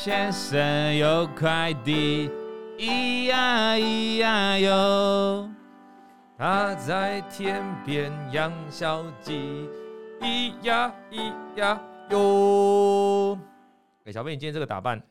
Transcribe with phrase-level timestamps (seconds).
[0.00, 2.30] 先生有块地，
[2.78, 5.50] 咿呀咿呀哟，
[6.38, 9.68] 他在天边养小鸡，
[10.20, 13.36] 咿呀咿呀哟。
[14.04, 15.02] 哎，小贝，你今天这个打扮，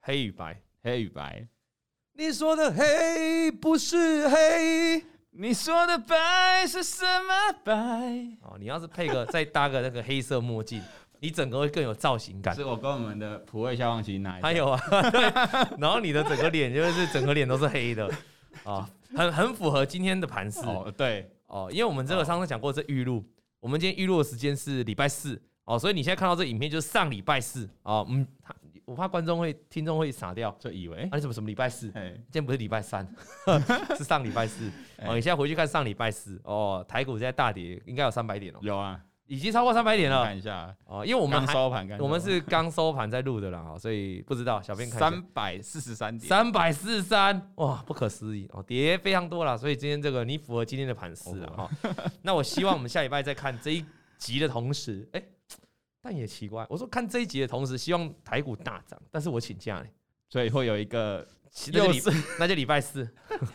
[0.00, 1.46] 黑与白，黑与白。
[2.14, 7.72] 你说的黑不是黑，你说的白是什么白？
[8.42, 10.82] 哦，你要是配个再搭个那个黑色墨镜。
[11.20, 12.54] 你整个会更有造型感。
[12.54, 14.38] 是我跟我们的普卫消防局拿。
[14.40, 14.80] 还有啊，
[15.78, 18.10] 然后你的整个脸就是整个脸都是黑的
[18.64, 20.60] 啊，很很符合今天的盘势。
[20.60, 23.24] 哦，对哦，因为我们这个上次讲过这预录，
[23.60, 28.06] 我们今天预录的时间是礼拜四哦，所以你现在看到这影片就是上礼拜四哦。
[28.08, 28.26] 嗯，
[28.84, 31.90] 我怕观众会、听众会傻掉，就以为啊，你怎么什么礼拜四？
[31.90, 33.06] 今天不是礼拜三，
[33.96, 34.70] 是上礼拜四。
[34.98, 38.58] 哦，你现在回去看上礼拜四哦，台股现在大跌，应该有三百点哦。
[38.62, 39.00] 有啊。
[39.28, 40.74] 已经超过三百点了，看一下。
[40.86, 51.70] 哦，因为我们刚收盘，我们是刚收盘在录的啦，所以不知道小编看三百四十三点，三百四十三，哇，不可思议哦，跌非常多了，所以今天这个你符合今天的盘势了哈。
[52.22, 53.84] 那我希望我们下礼拜再看这一
[54.16, 55.22] 集的同时，哎，
[56.00, 59.92] 但也奇怪，我说看这一集的同时，希望台股大涨，但是我请假嘞，
[60.30, 61.26] 所以会有一个
[61.70, 63.06] 又是 那就礼拜四，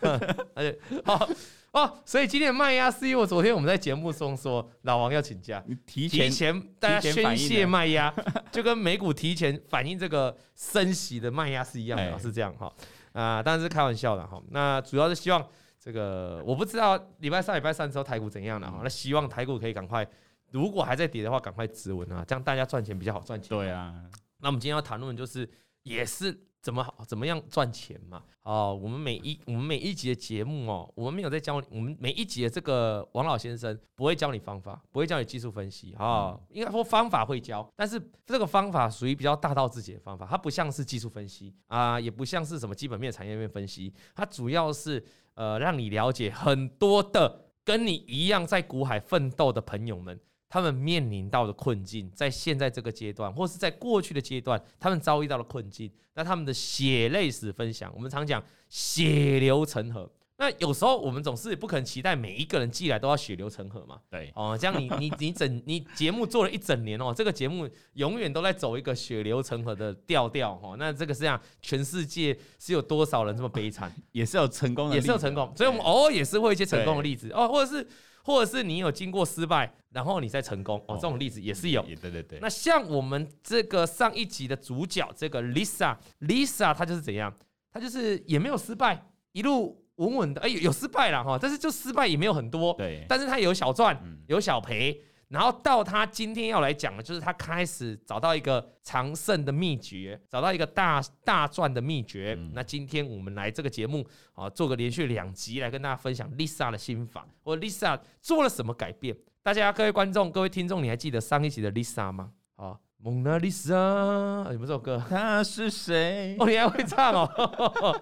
[0.54, 1.28] 那就好。
[1.74, 8.14] 哦，所以今天的卖压是因为昨天我们在节目中说老王要请假，提前提前大家宣泄卖压，
[8.54, 12.72] 就跟美股提前反映这个升息的卖压是一样的，是这样哈
[13.14, 14.40] 啊，当然是开玩笑的哈。
[14.52, 15.44] 那主要是希望
[15.80, 18.82] 这个我不知道礼拜三、礼拜三之后台股怎样了哈。
[18.84, 20.08] 那希望台股可以赶快，
[20.52, 23.50] 如果还在跌的话，赶快止稳啊，这样大家赚钱比较好赚钱。
[23.50, 23.96] 对啊，
[24.38, 25.50] 那我们今天要谈论就是
[25.82, 26.40] 也是。
[26.64, 26.96] 怎么好？
[27.06, 28.24] 怎么样赚钱嘛？
[28.44, 31.68] 哦，我们每一我们每一集的节目哦，我们没有在教你。
[31.70, 36.42] 我们每一集的这个王老先生不会教你方法，不会教你技术分析啊、哦。
[36.50, 45.04] 应该说方法会教，但是这个方法属于比较大道至简的方法，它不像是技术分析啊，也不像是什么基本面、产业面分析，它主要是
[45.34, 50.18] 呃让你了解很多的跟你一样在股海奋斗的朋友们。
[50.54, 60.08] 他们面临到的困境，在现在这个阶段，或是在过去的阶段，他们遭遇到了困境，那他们的血泪史分享，我们常讲血流成河。
[60.44, 63.98] 那有时候我们总是不可能期待每一个人寄来都要血流成河嘛？
[64.10, 70.76] 对，哦，这样你你你整 你节目做了一整年哦，这个节目永远都在走一个血流成河的调调哦。
[70.78, 73.90] 那这个是这样，全世界是有多少人这么悲惨？
[74.12, 77.88] 也是有成功的，也是有成功，所以我们偶尔也是会有一些成功的例子哦，或者是。
[78.26, 81.82] 或者是你有经过失败，然后你再成功哦，这种例子也是有。
[81.82, 82.40] 对对对。
[82.40, 87.36] 那像我们这个上一集的主角这个 Lisa，Lisa 她就是怎样？
[87.70, 90.42] 她就是也没有失败，一路稳稳的。
[90.42, 92.74] 哎，有失败了哈，但是就失败也没有很多。
[92.74, 93.06] 对。
[93.08, 95.02] 但是他有小赚，有小赔。
[95.30, 102.36] 然后到他今天要来讲的，就是他开始找到一个长胜的秘诀，找到一个大大赚的秘诀。
[102.38, 109.18] 嗯、那今天我们来这个节目啊，做个连续两集来跟大家分享 Lisa 的心法，或 Lisa 做了什么改变？
[109.42, 112.30] 大家各位观众、各位听众，你还记得上一集的 Lisa 吗？
[112.56, 115.04] 啊，蒙娜丽莎，有没有这首歌？
[115.10, 116.38] 他是谁？
[116.40, 117.30] 哦，你还会唱哦？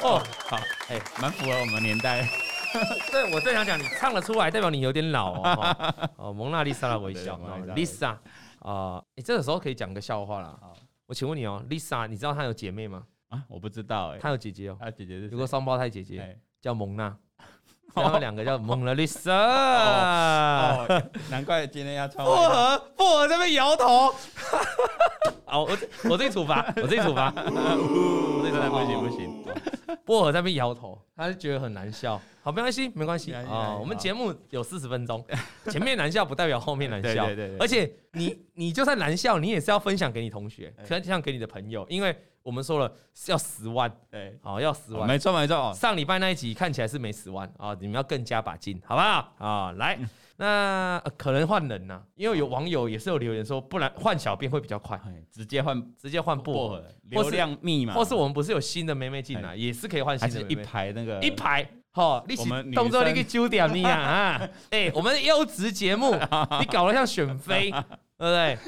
[0.00, 0.56] 哦，好，
[0.88, 2.24] 哎，蛮符合我们年代。
[3.10, 6.08] 对，我正想讲，你唱得出来，代表你有点老哦。
[6.18, 7.36] 哦， 蒙娜丽莎的微笑
[7.74, 8.16] ，Lisa
[8.60, 10.56] 啊，你这个时候可以讲个笑话啦。
[11.06, 13.02] 我请问你哦，Lisa，你知道她有姐妹吗？
[13.30, 14.18] 啊，我不知道哎。
[14.18, 17.16] 她有姐姐哦，她姐姐是有个双胞胎姐姐，叫蒙娜，
[17.94, 19.32] 他们两个叫蒙娜丽莎。
[19.32, 22.26] 哦，难怪今天要穿。
[22.26, 24.14] 薄荷，薄荷在那边摇头。
[25.44, 25.78] 好， 我
[26.10, 27.32] 我自己处罚，我自己处罚。
[27.36, 29.44] 我真的不行不行。
[30.04, 32.20] 薄荷在那边摇头，他就觉得很难笑。
[32.42, 33.76] 好，没关系，没关系啊。
[33.78, 35.24] 我们节目有四十分钟，
[35.70, 37.26] 前面难笑不代表后面难笑。
[37.30, 37.58] 对对对。
[37.58, 43.90] 而且你你就算难笑，你也是要分享给你同学，分享给你的朋友，因为我们说了是要十万。
[44.10, 45.06] 对，好，要十万。
[45.06, 45.72] 没错没错。
[45.74, 49.32] 上礼拜那一集看起来是没十万啊，你们要更加把劲，好不好？
[49.38, 49.98] 啊，来。
[50.36, 55.00] 那可能换人呐，因为有网友也是有留言说，不然换小编会比较快，
[55.30, 60.42] 直接换直接换薄荷流量密码，或是我们不是有新的妹妹进来，也是可以换新的。
[60.50, 62.34] 一排那个一排，好，你
[62.74, 64.40] 动作你给揪掉你啊！
[64.70, 66.12] 哎，我们优质节目，
[66.58, 67.70] 你搞得像选妃，
[68.18, 68.58] 对不对？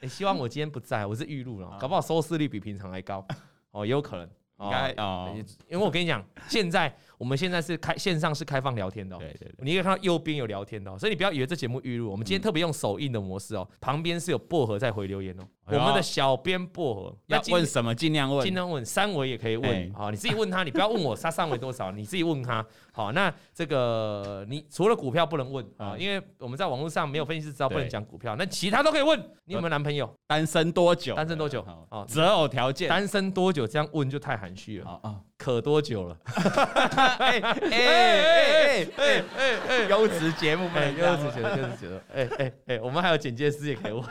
[0.00, 3.26] 啊，哎，希望我今天不在，我是预录了，搞不好收视率比平常还高，
[3.70, 4.28] 哦，也有可能。
[4.62, 5.32] 应该啊，
[5.68, 17.14] 因为我跟你讲，现在我们现在是开线上是开放聊天的、哦，对对对，你可以看到右边有聊天的、哦，所以你不要以为这节目预录，我们今天特别用手印的模式哦，旁边是有薄荷在回留言哦，我们的小编薄荷。
[17.26, 17.94] 要问什么？
[17.94, 30.10] 尽量问，尽量问，三维也可以问，好，你自己问他，你不要问我他三维多少，你自己问他，好， 那这个你除了股票不能问啊，因为我们在网络上没有分析师知道不能讲股票，那其他都可以问，你有没有男朋友？
[30.26, 31.14] 单身多久？
[31.14, 31.60] 单身多久？
[31.90, 33.66] 哦，择偶条件，单身多久？
[33.66, 35.00] 这样问就太含蓄了。
[35.02, 35.20] 啊。
[35.42, 36.16] 可多久了？
[37.18, 39.88] 哎哎哎哎哎哎！
[39.88, 44.04] 优质节目，哎，优质节目，优质节目，哎哎哎，我们还有剪接师也给我。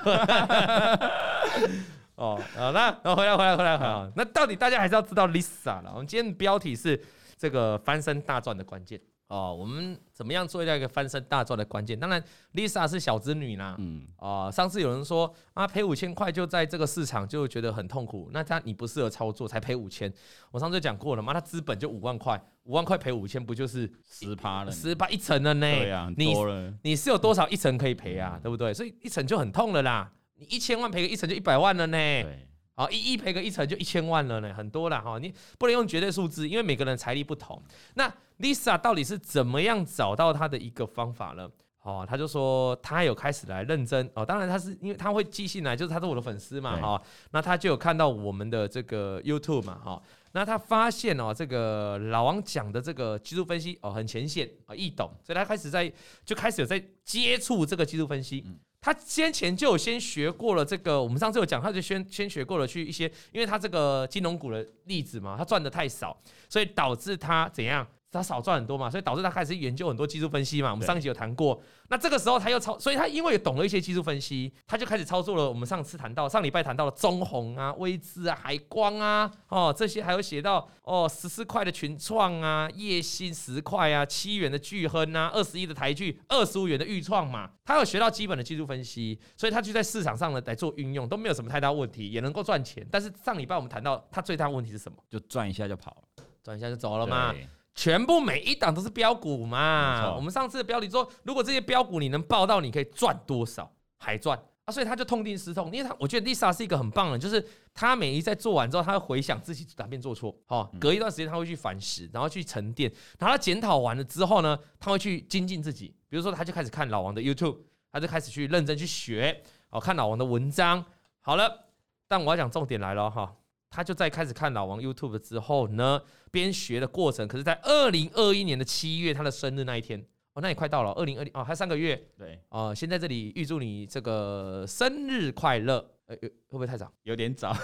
[2.15, 4.11] 哦，好，那那回来，回来，回来，回来。
[4.15, 5.91] 那到底大家还是要知道 Lisa 了。
[5.93, 6.99] 我们今天的标题是
[7.37, 8.99] 这个翻身大赚的关键。
[9.29, 11.97] 哦，我们怎么样做到一个翻身大赚的关键？
[11.99, 12.21] 当然
[12.55, 13.75] ，Lisa 是小资女啦。
[13.77, 14.01] 嗯。
[14.17, 20.11] 哦，上次有人说啊，赔五千块就在这个市场就觉得很痛苦，那他你不适合操作才赔五千。
[20.49, 24.71] 我上次讲过了嘛，他资本就五万块，五万块赔五千，不就是十趴了？
[24.71, 25.61] 十趴一层了呢？
[25.61, 26.33] 对啊，你
[26.81, 28.39] 你是有多少一层可以赔啊？
[28.41, 28.73] 对不对？
[28.73, 30.11] 所以一层就很痛了啦。
[30.37, 31.97] 你一千万赔个一层就一百万了呢。
[31.97, 32.47] 对。
[32.73, 35.19] 好，一亿赔个一层就一千万了呢，很多了哈。
[35.19, 37.61] 你不能用绝对数字，因为每个人财力不同。
[37.93, 38.09] 那
[38.39, 41.49] Lisa 到底是怎么样找到他的一个方法呢？
[41.81, 44.25] 哦，他就说他有开始来认真哦。
[44.25, 47.01] 当然他是因为他会寄信来，就是他是我的粉丝嘛哈。
[47.31, 50.01] 那他就有看到我们的这个 YouTube 嘛哈。
[50.33, 55.91] 那他发现哦，这个老王讲的这个技术分析哦很浅显啊易懂，所以他开始在
[56.23, 58.45] 就开始有在接触这个技术分析。
[58.81, 66.15] 他先前就有先学过了这个，我们上次有讲，他就先先学过了去一些，因为他这个金融股的例子嘛，他赚的太少，
[66.49, 67.87] 所以导致他怎样？
[68.11, 70.71] 他少赚很多嘛，所以导致他开始研究很多技术分析嘛。
[70.71, 75.47] 我们上一集有谈过，那这个时候他又操，所以他因为懂了一些技术分析，他就开始操作了。
[75.47, 92.83] 我们上次谈到，上礼拜谈到了中鸿啊、威智啊、海光啊，哦这些还有写到哦十四块的群创啊、叶星十块啊、七元的巨亨啊、二十一的台剧、二十五元的钰创嘛，他有学到基本的技术分析，所以他就在市场上呢来做运用，都没有什么太大问题，也能够赚钱。
[92.89, 94.97] 但是上礼拜我们谈到他最大的问题是什么？
[95.07, 97.35] 就赚一下就跑了，赚一下就走了嘛。
[97.79, 100.13] 全部每一档都是标股嘛？
[100.13, 103.71] 我们上次的标题说，如果这些标股你能报到，你可以赚多少？
[103.97, 104.69] 还赚啊！
[104.69, 107.41] 所以他就痛定思痛，因为他我觉得 Lisa 是一个很棒的人，就是
[107.73, 115.95] 他每一在做完之后，他会回想自己哪边做错，好，隔一段时间他会去反思，然后去沉淀，然后他检讨完了之后呢，他会去精进自己。
[116.09, 117.59] 比如说，他就开始看老王的 YouTube，
[117.93, 120.83] 他就开始去认真去学，哦，看老王的文章。
[121.21, 121.67] 好了，
[122.09, 123.33] 但我要讲重点来了哈。
[123.69, 126.01] 他就在开始看老王 YouTube 之后呢，
[126.31, 129.99] 边学的过程，可是，在二零二一年的七月，他的生日那一天，
[130.33, 136.91] 哦，那也快到了，二零二零哦，还三个月，对，哦，先在这里预祝你这个生日快乐，呃，会不会太早？
[137.03, 137.55] 有点早，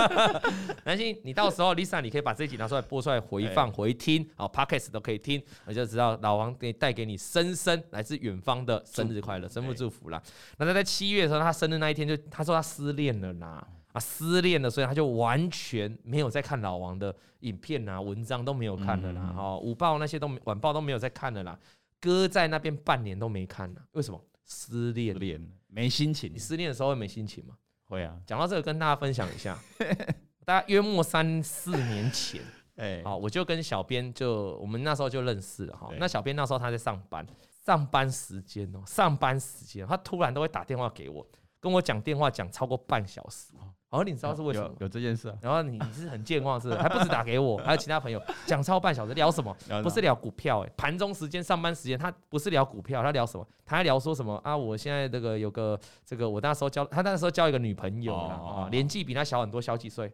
[0.84, 10.22] 南星，你到时候 Lisa，你可以把这一集拿出来播出来回放回听，好，Podcast 都可以听，我就知道老王给带给你深深来自远方的生日快乐，生日祝福啦。
[10.56, 13.68] 那他在七月的时候，他生日那一天就他说他失恋了啦。
[13.92, 19.34] 啊，失恋了，所以他就完全没有在看老王的影片啊，文章都没有看了啦。
[19.36, 21.58] 哦，午报那些都晚报都没有在看了啦。
[22.00, 24.18] 搁在那边半年都没看了，为什么？
[24.46, 26.32] 失恋，恋没心情。
[26.32, 27.54] 你失恋的时候会没心情吗？
[27.88, 28.16] 会啊。
[28.26, 29.56] 讲到这个，跟大家分享一下，
[30.44, 32.40] 大家约莫三四年前，
[32.76, 35.90] 哎，哦，我就跟小编就我们那时候就认识了哈。
[35.98, 37.24] 那小编那时候他在上班，
[37.64, 41.24] 上班时间哦，上班时间，他突然都会打电话给我，
[41.60, 43.52] 跟我讲电话讲超过半小时。
[43.90, 44.66] 哦，你知道是为什么？
[44.78, 45.34] 有，有这件事啊。
[45.42, 46.80] 然后你你是很健忘， 是不是？
[46.80, 49.54] 还不止打给我，还有其他朋友讲超半小时，聊什么？
[49.82, 53.46] 不是聊股票，哎，盘中时间、上班时间，他不是聊股票，他聊什么？
[53.66, 54.56] 他还聊说什么啊？
[54.56, 60.12] 我现在这个有个这个，我那时候交他那时候交一个女朋友啊，年纪比他小很多，小几岁？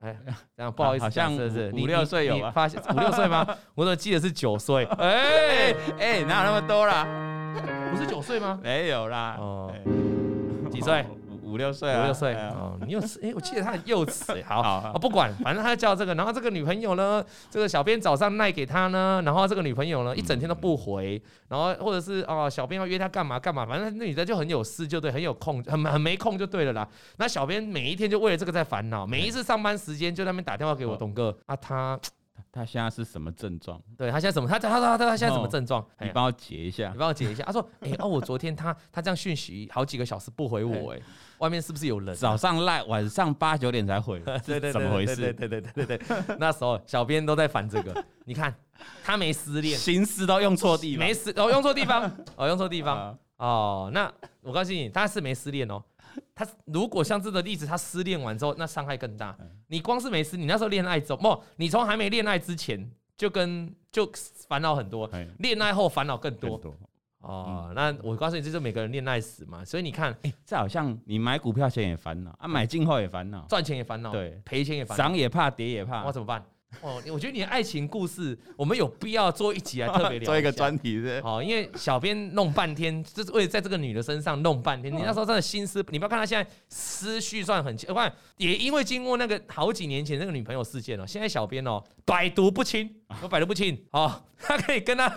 [0.00, 0.16] 哎，
[0.56, 2.50] 这样不好意思，好像是不是五六岁有吗？
[2.50, 3.44] 发现五六岁吗？
[3.74, 4.84] 我怎么记得是九岁？
[4.98, 7.04] 哎哎，哪有那么多啦？
[7.90, 8.60] 不是九岁吗？
[8.62, 9.36] 没有啦。
[9.40, 9.72] 哦，
[10.70, 11.04] 几岁？
[11.54, 26.88] 五六岁，五六岁哦，你幼稚哎，我记得他很幼稚好，好，好，不管，反正他叫这个，然后这个女朋友呢，这个小编早上赖给他呢，然后这个女朋友呢，一整天都不回，然后或者是哦，小编要约他干嘛干嘛，反正那女的就很有事，就对，很有空，很很没空就对了啦。
[27.18, 31.96] 那小编每一天就为了这个在烦恼，每一次上班时间就在那边打电话给我董哥啊，他
[32.52, 33.80] 他现在是什么症状？
[33.96, 34.48] 对他现在什么？
[34.48, 35.84] 他他他他他现在什么症状？
[36.00, 37.42] 你帮我解一下，你帮我解一下。
[37.44, 41.00] 他说，哎哦，我昨天他他这样讯息好几个小时不回我， 哎。
[41.38, 42.14] 外面是不是有人？
[42.14, 45.16] 早上赖，晚上八九点才回， 对对，怎么回事？
[45.16, 48.04] 对对对对对对， 那时候小编都在烦这个。
[48.24, 48.54] 你看
[49.02, 53.90] 他没失恋，心思都用错地方，没失哦，用错地方哦，用错地方哦。
[53.92, 54.10] 那
[54.40, 55.82] 我告诉你，他是没失恋哦。
[56.34, 59.36] 他如果像这个例子，他失恋完之后，那伤害更大。
[59.66, 64.08] 你光是没失，你那时候恋爱中，不，你从还没恋爱之前就跟就
[64.48, 66.60] 烦恼很多，恋爱后烦恼更多。
[67.26, 69.64] 哦，那我告诉你，这就是每个人恋爱史嘛。
[69.64, 76.44] 所以你看，哎，这好像你买股票前也烦恼啊，买进后也烦恼，赚钱也烦恼，对，赔钱也烦恼，涨也怕，跌也怕，那怎么办？
[76.80, 81.20] 哦，我觉得你的爱情故事，我们有必要做一集来特别聊， 做一个专题是？
[81.24, 84.92] 哦，因为小编弄半天，就是为了在这个女的身上弄半天。
[84.92, 95.14] 你那时候真的心思，你不要看她现在思绪算很清，我看也因为经过那个好几年前那个女朋友事件了，现在小编哦百毒不侵，我百毒不侵哦，他 可以跟他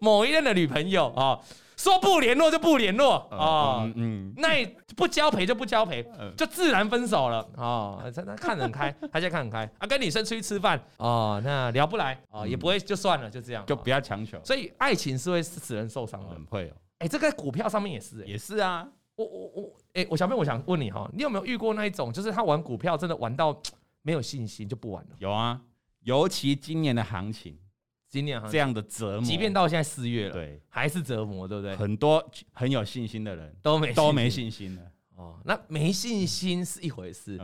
[0.00, 1.40] 某一任的女朋友哦。
[1.76, 4.64] 说不联络就不联络啊，嗯，嗯那
[4.96, 6.02] 不交陪就不交陪，
[6.36, 8.02] 就自然分手了啊。
[8.14, 14.40] 他他看得很开，他现在看很开 啊，跟女生出去吃饭哦，那聊不来哦，也不会就算了，就这样，就不要强求。
[14.42, 16.72] 所以爱情是会使人受伤的，很会哦。
[16.98, 18.88] 哎，这个股票上面也是，也是啊。
[19.16, 23.54] 我我我，哎，我小妹，我想问你哈，你有没有遇过那一种，就是他玩股票真的玩到
[24.00, 25.10] 没有信心就不玩了？
[25.18, 25.60] 有啊，
[26.04, 27.58] 尤其今年的行情。
[28.08, 31.74] 今年这样的折磨，即便到现在四月了，对，还是折磨，对不对？
[31.76, 34.82] 很多很有信心的人都没都没信心了。
[35.16, 37.40] 哦，那没信心是一回事，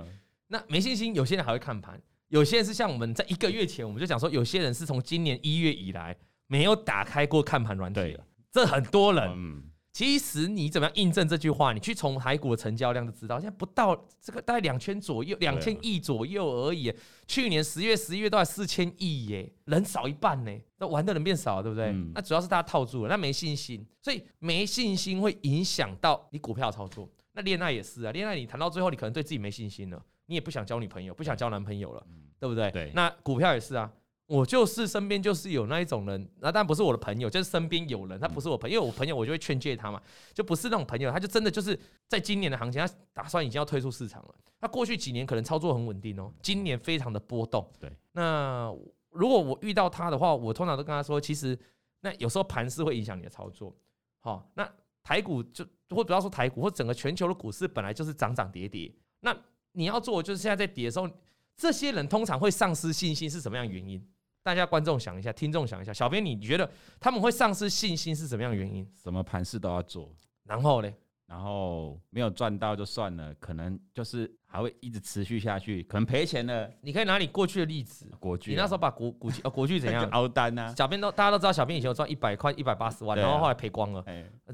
[0.47, 6.17] 那没信心，有些人还会看盘，有些人是像我们在一个月前，我们就讲说，有些人是从今年一月以来
[6.47, 9.63] 没有打开过看盘软体了，这很多人。
[9.93, 11.75] 其实你怎么样印证这句话？
[11.75, 16.91] 你去从台股的成交量就知道，现在不到这个大概两千左右，两千亿左右而已。
[17.27, 21.89] 去年十月、十一月都还四千亿耶，人少一半呢，那玩的人变少了，对不对？
[21.89, 27.07] 嗯、那主要是大家套住了，那没信心，所以没信心会影响到你股票操作。
[27.35, 32.07] 那恋爱也是啊，恋爱你谈到最后，你可能对自己没信心了，你也不想交女朋友，不想交男朋友了，
[32.39, 32.71] 对不对？
[32.71, 32.93] 对。
[32.95, 33.93] 那股票也是啊。
[34.33, 40.01] 我就是身边就是有那一种人，那当然不是我的朋友，就是身边有人，他不是我朋友，因为我朋友我就会劝诫他嘛，
[40.33, 44.35] 就不是那种朋友，他就真的就是在今年的行情，他打算已经要退出市场了。
[44.59, 47.71] 他过去几年可能操作很稳定哦，今年非常的波动。
[47.79, 48.75] 对，那
[49.11, 51.59] 如果我遇到他的话，我通常都跟他说，其实
[52.01, 53.77] 那有时候盘势会影响你的操作。
[54.21, 54.67] 好，那
[55.03, 59.37] 台股就或不要说台股，或整个全球的股市本来就是涨涨跌跌，那
[59.73, 61.07] 你要做就是现在在跌的时候，
[61.55, 64.03] 这些人通常会丧失信心是什么样原因？
[64.43, 66.69] 大家观众想一下，听众想一下，小编你觉得
[66.99, 68.87] 他们会丧失信心是什么样的原因？
[68.95, 70.11] 什么盘势都要做，
[70.45, 70.91] 然后呢？
[71.27, 76.71] 然后没有赚到就算了，可能就是还会一直持续下去，可能赔钱了。
[76.83, 80.75] 你可以拿你过去的例子，国巨，你那时候把国国巨呃国巨怎样 凹单呢？
[80.77, 84.05] 小编都大家都知道，小编以前有赚一百块一百八十万，然后后来赔光了。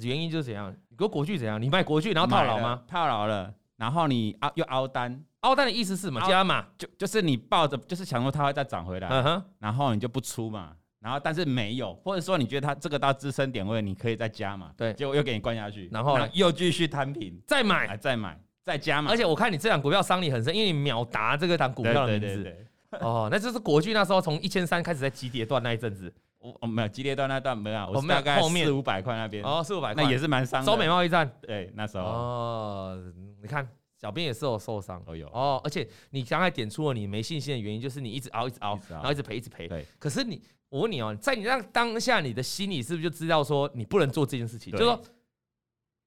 [0.01, 0.73] 原因就是怎样？
[0.89, 1.61] 你说国巨怎样？
[1.61, 2.85] 你卖国巨然后套牢吗？
[2.87, 5.25] 套牢了，然后你凹又凹单。
[5.43, 6.21] 凹单的意思是什么？
[6.27, 19.13] 加码，就就是你抱着，就是想说它会再涨回来，嗯然后你就不出嘛，然后但是没有，或者说你觉得它这个到支撑点位，你可以再加嘛，对，结果又给你灌下去，然后又继续摊平，再买，再买，再加嘛。
[19.13, 22.57] 而且我看你这档股票伤你很深，因为你秒答这个档股票的名字，
[23.01, 30.67] 哦，那就是国巨那时候从一千三开始在急跌段那一阵子，我没有急跌段那段没有，我大概四五百块那边，哦，四五百块，那也是蛮伤的。
[30.67, 33.69] 中美贸易战，对，那时候，哦，你看。
[34.01, 35.61] 小编也是有受伤，都有哦。
[35.65, 39.67] 而且你刚才点出了你没信心的原因，就是你一直熬，一直熬，然后一直赔，一直赔。
[39.67, 39.85] 对。
[39.99, 44.71] 可是你，我问你哦，在你那当下，你的心里是不是就知道说你不能做这件事情？
[44.73, 45.03] 就是说，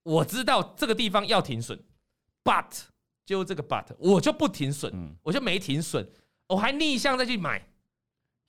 [0.04, 1.78] 我知道这个地方要停损
[2.44, 2.84] ，but
[3.26, 6.10] 就这个 but，我就不停损，我就没停损，
[6.48, 7.62] 我还逆向再去买，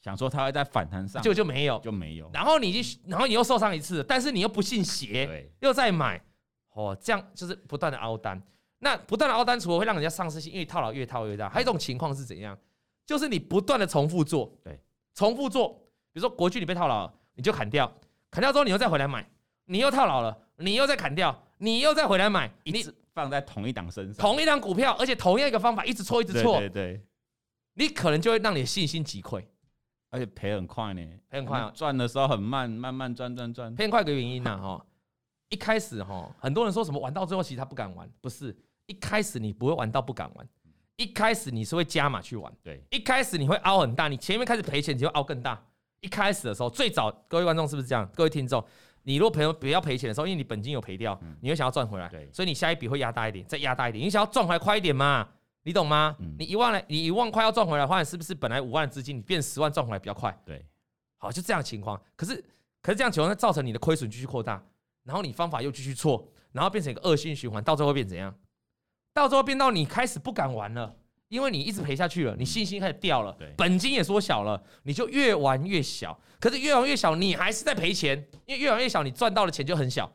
[0.00, 2.30] 想说它会在反弹上，就就没有，就没有。
[2.32, 6.24] 然后你就，然后你又受伤一次，但是你又不信邪，又再买，
[6.74, 8.40] 哦，这样就是不断的凹单。
[8.84, 11.48] 那不断的凹单，除了会让人家丧失心，因为套牢越套越大。
[11.48, 12.58] 还有一种情况是怎样？
[13.06, 14.76] 就是你不断的重复做，对，
[15.14, 15.68] 重复做。
[16.12, 17.90] 比如说国巨你被套牢了，你就砍掉，
[18.28, 19.24] 砍掉之后你又再回来买，
[19.66, 22.84] 你又套牢了，你又再砍掉，你又再回来买，你
[23.14, 27.00] 放在同一档身上，同一档股票，而且同样一个方法，一直错一直错，对
[27.74, 29.44] 你可能就会让你的信心击溃，
[30.10, 34.84] 而且赔很快呢，赔很快啊，赚的时候很慢，慢慢赚赚赚，赔很快有个原因呢，哈，
[35.50, 38.56] 一开始哈，很多人说什么玩到最后其实他不敢玩，不是。
[38.86, 40.48] 一开始你不会玩到不敢玩，
[40.96, 45.62] 一开始你是会加码去玩，对，一开始你会凹很大，你前面开始赔钱，你就凹更大。
[46.00, 48.08] 一开始的时候，最早各位观众是不是这样？
[48.14, 48.64] 各位听众，
[49.04, 55.28] 你如果朋友不要赔钱的时候，因为你本金有赔掉，你会想要赚回来，对，所以你下一笔会压大一点，再压大一点，你想要赚回来快一点嘛？
[55.62, 56.16] 你懂吗？
[56.38, 60.36] 你一万来，你一万块要赚回来的话，是不是本来五万的资金，你变十万赚回来比较快？
[60.44, 60.66] 对，
[61.18, 62.00] 好，就这样的情况。
[62.16, 62.44] 可是，
[62.82, 64.60] 可是这样情况会造成你的亏损继续扩大，
[65.04, 68.34] 然后你方法又继续错，然后变成一个恶性循环，到最后会变怎样？
[69.12, 70.96] 到时候变到你开始不敢玩了，
[71.28, 76.18] 因为你一直赔下去了，你信心开始掉了，本金也缩小了，你就越玩越小。
[76.40, 80.12] 可是越玩越小，你还是在赔钱，因为越玩越小，你赚到的钱就很小。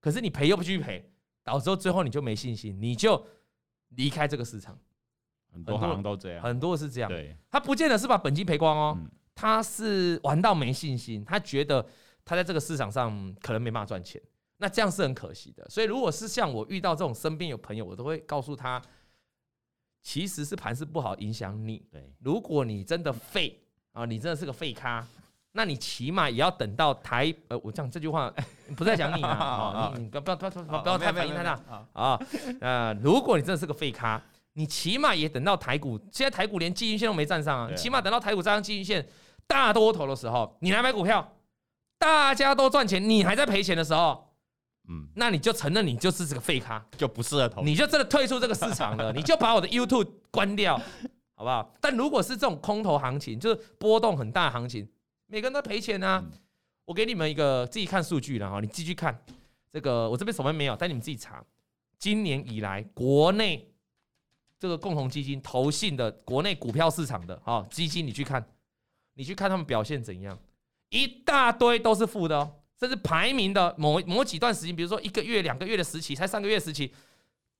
[0.00, 1.08] 可是你赔又不继续赔，
[1.44, 3.24] 到时候最后你就没信心，你就
[3.90, 4.76] 离开这个市场。
[5.52, 7.10] 很多行都这样，很多是这样。
[7.10, 8.98] 对，他不见得是把本金赔光哦，
[9.34, 11.86] 他是玩到没信心，他觉得
[12.24, 14.20] 他在这个市场上可能没办法赚钱，
[14.62, 15.68] 那这样是很可惜的。
[15.68, 18.80] 所以，如果是像我遇到这种身边有朋友，我都会告诉他，
[20.02, 21.82] 其实是盘势不好影响你。
[21.90, 23.60] 对，如果你真的废
[23.92, 25.04] 啊，你真的是个废咖，
[25.52, 28.32] 那你起码也要等到台呃，我讲这句话
[28.76, 30.50] 不是在讲你啊， 你不要不要不要
[30.82, 31.60] 不要太反应太大
[31.92, 32.18] 啊。
[32.60, 34.22] 呃，如果你真的是个废咖。
[34.54, 37.68] 你起码也等到台股，现在台股连季均线都没站上啊！
[37.70, 39.08] 你起码等到台股站上季均线
[39.46, 41.26] 大多头的时候，你来买股票，
[41.96, 44.31] 大家都赚钱，你还在赔钱的时候，
[44.88, 50.76] 嗯，那你就承认你就是这个废咖，就不适合投，你就真的退出这个市场了， 你就把我的 YouTube 关掉，
[51.34, 51.72] 好不好？
[51.80, 54.88] 但如果是这种空头行情，就是波动很大的行情，
[55.26, 56.24] 每个人都赔钱啊！
[56.84, 59.22] 我给你们一个自己看数据了哈，你继续看
[59.72, 61.44] 这个，我这边手边没有，但你们自己查，
[61.98, 63.68] 今年以来国内。
[64.58, 68.46] 这个共同基金、投信的国内股票市场的啊基金，你去看，
[69.14, 70.38] 你去看他们表现怎样？
[70.90, 76.92] 一大堆都是负的哦，甚至排名的某某几段时间，比如说一个月、两个月的时期，才三个月时期，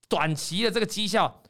[0.09, 1.41] 短期的这个绩效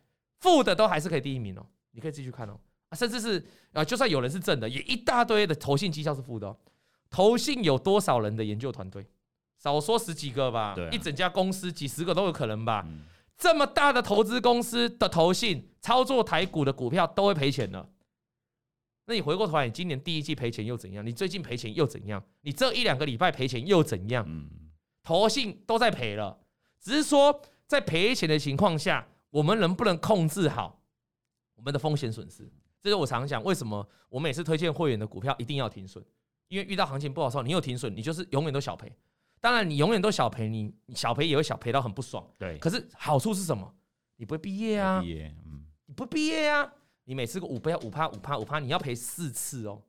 [0.40, 1.64] 负的都还是可以第一名哦。
[1.92, 2.60] 你可以继续看哦，
[2.90, 6.54] 啊甚至是啊，就算有人是正的，也一大堆的投信绩效是负的哦。
[7.08, 9.06] 投信有多少人的研究团队？
[9.56, 12.86] 少说十几个吧，一整家公司几十个都有可能吧。
[13.38, 17.88] 这么大的投资公司的投信操作台股的股票都会赔钱了，
[19.04, 21.04] 那你回过头来，你今年第一季赔钱又怎样？
[21.04, 22.22] 你最近赔钱又怎样？
[22.42, 24.24] 你这一两个礼拜赔钱又怎样？
[24.28, 24.48] 嗯
[25.04, 26.38] 投信都在赔了，
[26.80, 30.80] 只是说在赔钱的情况下，我们能不能控制好
[31.56, 32.48] 我们的风险损失？
[32.80, 36.04] 这是我常常讲，为什么我每次推荐会员的股票一定要停损？
[36.46, 38.94] 因为遇到行情不好的时候，你有停损，你就是永远都小赔。
[39.40, 42.24] 当然，你永远都小赔，你小赔也会小赔到很不爽。
[42.38, 43.74] 对，可是好处是什么？
[44.14, 46.72] 你不会毕业啊，毕业，嗯，你不毕业啊，
[47.04, 49.82] 你每次个五倍五趴五趴五趴，你要赔四次哦，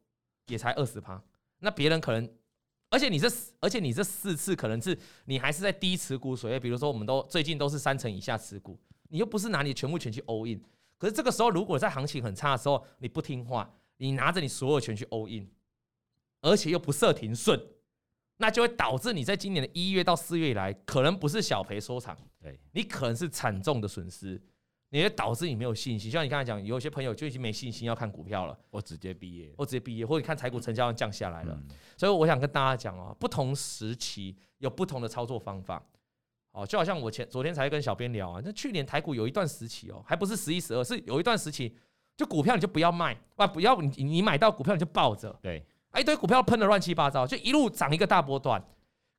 [0.47, 1.21] 也才二十趴。
[1.59, 2.29] 那别人可能，
[2.89, 3.27] 而且你这，
[3.59, 8.79] 而且你这四次可能是你还是在低持股水位，比如说我们都最近都是三成以下持股，
[9.09, 10.61] 你又不是拿你全部钱去 all in。
[10.97, 15.49] 可是这个时候，如果在行情很差的时候，你不听话，你拿着你所有钱去 all in，
[16.41, 17.61] 而且又不设停损。
[18.37, 24.41] 那就会导致你在今年的一月到四月以来，可能不是小赔收场，对，你可能是惨重的损失，
[24.93, 26.11] 你会导致你没有信心。
[26.11, 31.59] 就像你刚才讲，有些朋友就已经没信心要看股票了，我直接毕业，我直接毕业，或者你看台股成交量降下来了。
[31.97, 35.83] 所以我想跟大家讲哦，不同时期有不同的操作方法。
[36.51, 41.75] 哦，就好像我前昨天才跟小编聊啊，那去年台股有一段时期哦，还不是十一十二，是有一段时期，
[42.15, 45.65] 就股票你就不要卖，啊，不要你你买到股票你就抱着，对。
[45.97, 48.63] 一堆股票喷的乱七八糟，就一路涨一个大波段。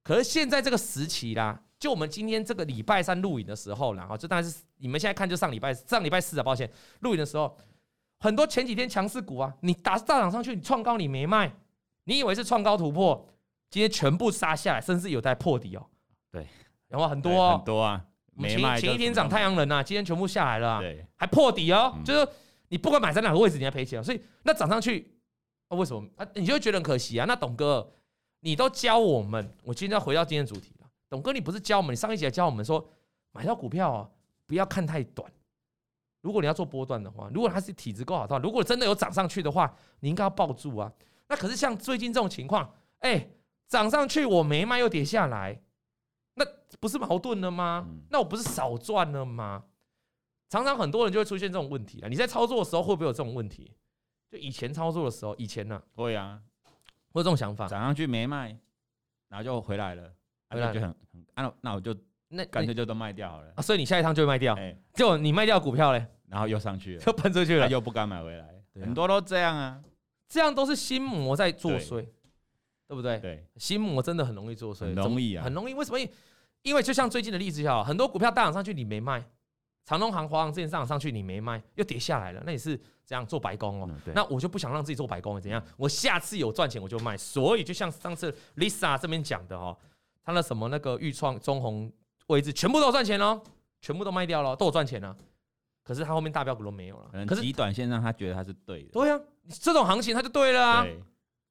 [0.05, 6.67] 可是现在这个时期啦，就我们今天这个礼拜三录影的时候，然后就当然是你们现在看，就上礼拜上礼拜四啊，抱歉，
[7.01, 7.55] 录影的时候，
[8.21, 11.55] 很多前几天强势股啊，你打大涨上去，你创高你没卖，
[12.05, 13.29] 你以为是创高突破，
[13.69, 15.87] 今天全部杀下来，甚至有在破底哦。
[16.33, 16.47] 对，
[16.89, 18.81] 然后很多哦，很多啊，没卖。
[18.81, 22.27] 前一天涨太阳能啊，今天全部下来了，对，还破底哦，就是
[22.69, 25.13] 你不管买在哪个位置，你还赔钱，所以那涨上去。
[25.69, 26.27] 啊，为什么啊？
[26.35, 27.27] 你就觉得很可惜啊？
[27.29, 27.93] 那董哥，
[28.41, 30.74] 你都教我们，我今天要回到今天主题了。
[31.15, 31.93] 董哥，你不是教我们？
[31.93, 32.85] 你上一节教我们说，
[33.31, 34.11] 买到股票啊，
[34.47, 35.33] 不要看太短。
[36.23, 40.93] 如果你要做波段的话，如果它是体质够好的话，如果真的有涨上去的话，你应该要抱住啊。
[41.29, 43.29] 那可是像最近这种情况，哎，
[43.69, 45.63] 涨上去我没卖又跌下来，
[46.35, 46.45] 那
[46.81, 47.89] 不是矛盾了吗？
[48.11, 49.67] 那我不是少赚了吗？
[50.49, 52.09] 常常很多人就会出现这种问题啊。
[52.09, 53.71] 你在操作的时候会不会有这种问题？
[54.33, 56.43] 就以前操作的时候，以前呢、啊，会啊，
[57.13, 58.59] 会有这种想法，涨上去没卖，
[59.29, 60.13] 然后就回来了，
[60.55, 61.95] 回来就很很，那、啊、那我就
[62.29, 63.53] 那干脆就都卖掉好了。
[63.57, 69.81] 啊，所以你下一趟就会卖掉，欸、就你卖掉股票嘞，然后又上去了，就喷出去了，又不敢买回来，啊、很多都这样啊，
[70.29, 72.09] 这样都是心魔在作祟，对，
[72.89, 73.19] 对不对？
[73.19, 75.75] 对，心魔真的很容易作祟，很容易啊，很容易。
[75.75, 75.99] 为什么？
[76.63, 79.23] 因为就像最近的例子一样，很多股票大涨上去你没卖，
[79.85, 82.81] 长荣航、华航之前上涨上去你没卖，又跌下来了，那你是。
[83.07, 85.63] 这样做白工哦，那我就不想让自己做白工，怎样？
[85.77, 87.15] 我下次有赚钱我就卖。
[87.19, 89.77] 所以就像上次 Lisa 这边讲的哦，
[90.25, 91.93] 他那什么那个预创、中红
[92.29, 93.41] 位置全部都有赚钱哦，
[93.81, 95.17] 全部都卖掉了，都有赚钱了。
[95.83, 97.27] 可是他后面大标股都没有了。
[97.27, 98.91] 可是极短线上他觉得他是对的。
[98.91, 100.87] 对呀，这种行情他就对了啊。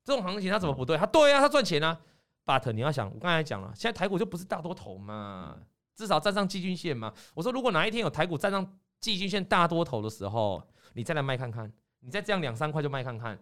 [0.04, 0.98] 这种行情他怎么不对？
[0.98, 1.98] 他对啊，他赚钱啊。
[2.46, 5.58] But 你要想，我刚才讲了，现在台股就不是大多头嘛，
[5.96, 7.14] 至少站上季均线嘛。
[7.34, 10.62] 我说如果哪一天有台股站上季均线大多头的时候。
[10.96, 13.36] 你再来卖看看，你再这样两三块就卖看看，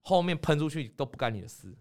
[0.00, 1.76] 后面喷出去都不干你的事。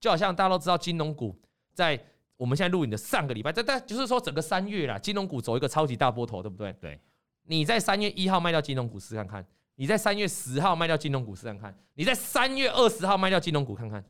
[0.00, 1.40] 就好像大家都知道金融股
[1.72, 2.04] 在
[2.40, 6.72] 我们现在录影的上个礼拜，但就是说整个三月啦，金融股走一个超级大波头，对不对？
[6.80, 6.98] 对。
[7.42, 14.02] 你在三月一号卖掉金融股试看看，你在三月十号卖掉金融股试看看，你在三月二十号卖掉金融股看看，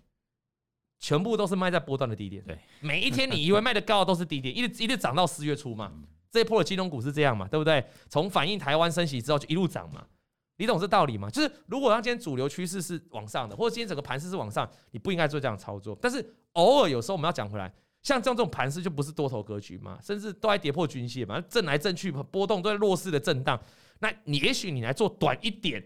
[1.00, 2.40] 全部都是卖在波段的低点。
[2.44, 5.92] 对，每一天你以为卖的高都是低点，一直一直涨到四月初嘛。
[6.30, 7.84] 这一波的金融股是这样嘛，对不对？
[8.08, 10.06] 从反映台湾升息之后就一路涨嘛，
[10.58, 11.28] 你懂这道理吗？
[11.28, 15.98] 就是如果它今天主流趋势是往上的，或者今天整个盘势是往上，你不应该做这样的操作。
[16.00, 23.60] 但是偶尔有时候我们要讲回来，像这样这种盘势就不是多头格局嘛，甚至都还跌破均线嘛，震来震去，波动都在弱势的震荡。
[23.98, 25.82] 那你也许你来做短一点，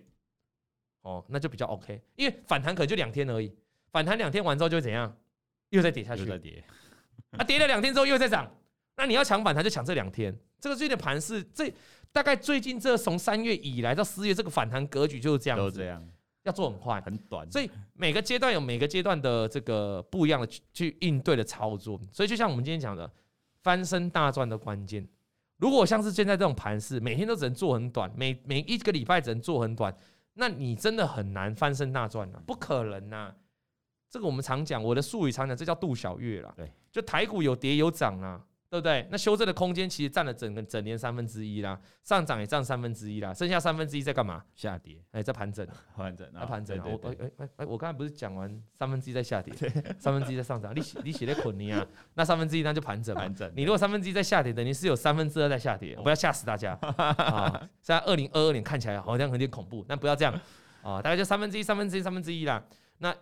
[1.03, 3.53] 哦，那就比较 OK，因为反弹可能就两天而已，
[3.91, 5.17] 反弹两天完之后就会怎样？
[5.71, 6.63] 又再跌下去，又再跌，
[7.31, 8.49] 啊，跌了两天之后又再涨，
[8.97, 11.75] 那你要抢反弹就抢这两天，这个最近的盘势，这
[12.13, 16.09] 大概最近这从三月以来到四月这个反弹格局就是这样子，这样，
[16.45, 23.11] 要做很快很短，所以每个阶段有每个阶段的这个不一样的去去应对的操作，所以就像我们今天讲的
[23.63, 25.07] 翻身大赚的关键。
[25.57, 29.97] 如果像是现在这种盘势，每天都只能做很短，每每一个礼拜只能做很短，
[30.35, 33.33] 那你真的很难翻身大赚啊，不可能呐！
[34.11, 36.53] 这个我们常讲，我的术语常讲，这叫杜小月啦。
[36.57, 38.45] 对，就台股有跌有涨啊。
[38.75, 39.07] 对不对？
[39.09, 44.43] 那修正的空间其实占了整个整年三分之一啦，上涨也占三分之一啦，剩下三分之一在干嘛？
[44.57, 45.65] 下跌，哎，在盘整，
[45.97, 46.77] 盘整，在盘整。
[46.79, 49.55] 我哎哎哎哎，我刚才不是讲完三分之一在下跌，
[49.97, 50.75] 三分之一在上涨？
[50.75, 51.87] 你写你写的捆尼啊？
[52.15, 53.49] 那三分之一那就盘整，盘整。
[53.55, 57.57] 你如果三分之一在下跌，等于是有三分之二在下跌，不要吓死大家 啊！
[57.81, 60.35] 现在二零二二年看起来好像有点恐怖，但不要这样
[60.83, 62.61] 啊，大概就三分之一、三分之一、三分之一啦。
[62.99, 63.15] 那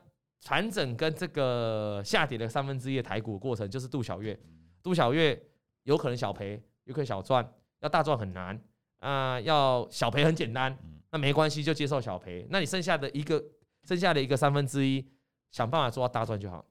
[0.47, 4.39] 盘整跟这个下跌的三分之一的台股过程，就是杜小月。
[4.83, 5.41] 度小月
[5.85, 7.49] 有可能小赔，有可能小赚，
[7.81, 8.57] 要大赚很难
[8.99, 9.43] 啊、呃！
[9.43, 10.77] 要小赔很简单，
[11.11, 12.47] 那没关系，就接受小赔。
[12.51, 13.43] 那你剩下的一个，
[13.85, 15.07] 剩下的一个三分之一，
[15.51, 16.65] 想办法做到大赚就好。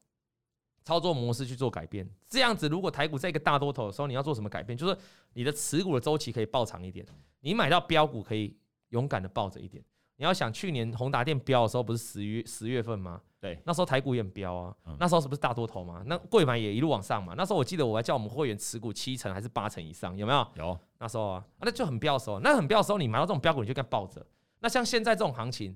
[0.84, 4.76] 操作模式去做改变，这样子，如果台股在一个大多头的时候，你要做什么改变？
[4.76, 4.98] 就是
[5.34, 7.06] 你的持股的周期可以抱长一点，
[7.42, 8.58] 你买到标股可以
[8.90, 9.84] 勇敢的抱着一点。
[10.16, 13.22] 你要想去年宏达电标的时候，不是十月十月份吗？
[13.42, 16.04] 对，那时候台股也很飙啊，嗯、那时候是不是大多头嘛？
[16.06, 17.34] 那柜买也一路往上嘛。
[17.36, 20.48] 那时候我记得我还叫我们会员持股七成还是八成以上，有没有？
[20.58, 20.80] 有。
[21.00, 24.24] 那时候啊，那就很飙的时候，那很飙的时候，你买到这种飙股，你就该抱着。
[24.60, 25.76] 那像现在这种行情，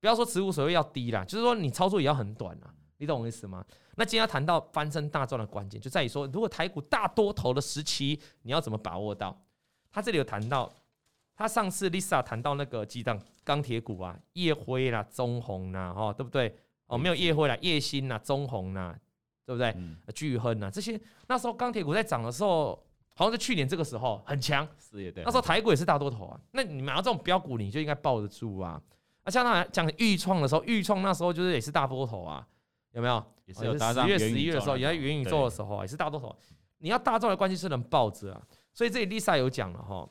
[0.00, 3.62] 不要说持股水位要低啦，就是说你操作也要很短啊，你懂我意思吗？
[3.96, 9.38] 那今天要谈到翻身大赚的关键，就在于说，如果台股大多头的时期，你要怎么把握到？
[9.92, 10.72] 他这里有谈到。
[11.36, 16.56] 他上次 Lisa 谈到那个几档钢铁股啊，夜辉啦、中红啦，哈，对不对？
[16.86, 18.98] 哦，没有夜辉啦，烨兴啦、中红啦，
[19.46, 19.72] 对不对？
[19.76, 22.82] 嗯、巨亨啊，这些那时候钢铁股在涨的时候，
[23.14, 25.24] 好像是去年这个时候很强，是也对。
[25.24, 28.80] 那时候台股也是大多头啊，那你买到这种标股，你就应该抱得住啊。
[29.24, 32.46] 那像那讲钰创的时候，钰创那时候就是也是大波头啊，
[32.92, 33.24] 有没有？
[33.46, 36.34] 也是有十月、十一月的时候，也在元宇宙的时候也是大多头。
[36.78, 38.42] 你要大众的关系是能抱着啊，
[38.72, 40.08] 所以这里 Lisa 有讲了哈。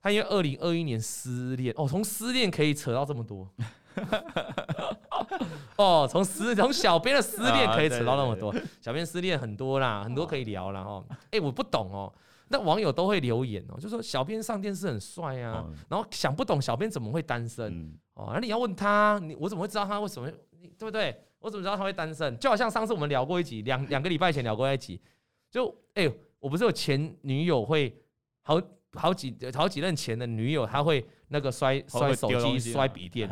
[0.00, 3.48] 他因为二零二一年失恋哦，从失恋可以扯到这么多，
[5.76, 10.80] 哦，从失从小编的失恋可以扯到那么多，小编失恋很多啦，很多可以聊啦。
[10.80, 11.04] 哦。
[11.30, 12.12] 哎，我不懂哦，
[12.48, 20.30] 那网友都会留言哦，就说小编上电视很帅啊，然后想不懂小编怎么会单身哦，那你要问他，你我怎么会知道他为什么？
[20.78, 21.16] 对不对？
[21.40, 22.36] 我怎么知道他会单身？
[22.38, 25.00] 就好像上次我们聊过一集，两两个礼拜前聊过一集，
[25.50, 27.94] 就哎，我不是有前女友会
[28.42, 28.60] 好。
[28.94, 33.28] 好几好几任前的女友，她会那个摔摔手机、摔笔电。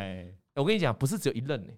[0.61, 1.73] 我跟你讲，不是只有一任呢，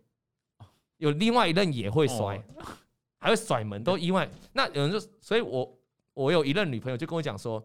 [0.98, 2.40] 有另外一任也会摔，
[3.18, 4.28] 还会甩门，都意外。
[4.52, 5.78] 那有人就，所以我
[6.14, 7.62] 我有一任女朋友就跟我讲说，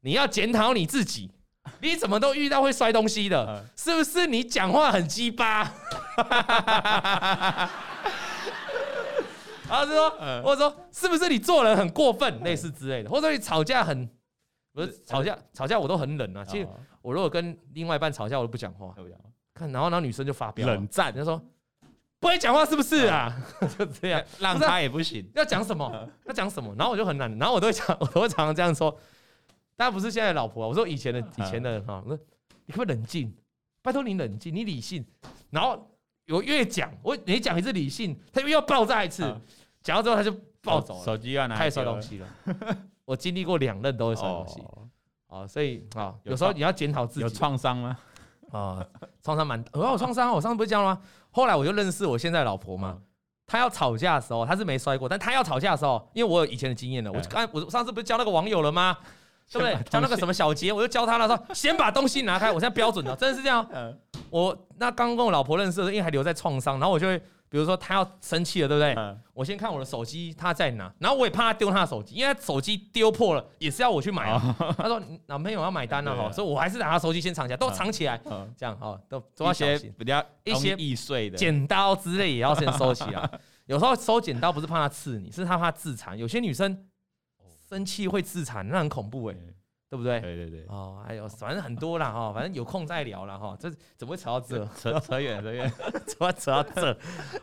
[0.00, 1.30] 你要检讨你自己，
[1.80, 5.72] 你怎么都遇到会摔东西的，是不是你讲话很鸡巴？
[9.68, 10.10] 然后就说，
[10.42, 14.08] 或者说是不是你做人很过分，类似之类的，或者说你吵架很。
[14.72, 16.44] 不是吵架，吵架我都很冷啊。
[16.44, 16.68] 其实
[17.00, 18.94] 我如果跟另外一半吵架，我都不讲话。
[19.56, 21.12] 看，然后然后女生就发飙，冷战。
[21.12, 21.42] 她说
[22.18, 23.34] 不会讲话是不是啊？
[23.78, 25.24] 就这样，让他也不行。
[25.34, 26.08] 要讲什么？
[26.26, 26.74] 要讲什么？
[26.76, 28.90] 然后我就很懒，然后我都会讲， 我都会常常这样说。
[29.76, 32.02] 大家不是现在的老婆，我说以前的以前的人哈。
[32.04, 32.18] 我说
[32.64, 33.34] 你可不可以冷静？
[33.82, 35.04] 拜托你冷静，你理性。
[35.50, 35.88] 然后
[36.28, 39.22] 我越讲，我每讲一次理性，他又要爆炸一次。
[39.82, 42.28] 讲到之后他就暴走了，手机要拿，太摔东西了。
[43.04, 44.60] 我经历过两任都会摔东西，
[45.28, 47.20] 啊，所以啊，有时候你要检讨自己。
[47.20, 47.96] 有创伤吗？
[48.52, 48.84] 啊，
[49.22, 51.00] 创伤蛮，我有创伤，我上次不是讲了吗？
[51.30, 52.98] 后来我就认识我现在的老婆嘛，
[53.46, 58.96] 她要吵架的时候，她是没摔过，但她要吵架的时候，因为我有以前的经验了，我就刚我上次不是教那个网友了吗？
[59.52, 59.80] 对不对？
[59.90, 63.64] 教那个什么小杰，我就教他了，说先把东西拿开，我现在标准了，真的是这样。
[64.28, 68.94] 我那刚跟我老婆认识的时候，因为还留在创伤，然后我就会比如说他要生气了，对不对？
[68.94, 74.56] 嗯、我先看我的手机他在哪，然后我也怕他丢他的手机，因为他手机丢破了也是要我去买啊。
[74.58, 79.94] 哦、他说男朋友要买单了哈，所以我还是把他手机先藏起来，都藏起来，嗯、这样哈，都都要小心。
[79.96, 83.30] 比较一些易碎的剪刀之类也要先收起来。
[83.66, 86.16] 有时候收剪刀不是怕他刺你，是他怕自残。
[86.18, 86.86] 有些女生
[87.68, 89.54] 生气会自残，那很恐怖哎、欸。
[89.88, 90.20] 对不对？
[90.20, 90.66] 对对对。
[90.68, 93.56] 哦，还有反正很多啦哈，反正有空再聊了哈。
[93.58, 94.64] 这怎么会扯到这？
[94.76, 95.72] 扯扯远扯远，
[96.06, 96.98] 怎么扯到这？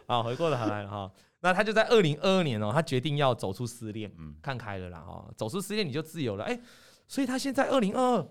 [0.08, 1.12] 好，回过头来了哈。
[1.40, 5.30] 那他就在二零二二年哦，他决定要走出失恋，嗯，看开了啦哈。
[5.36, 6.60] 走出失恋你就自由了，哎，
[7.08, 8.28] 所以他现在二零二二，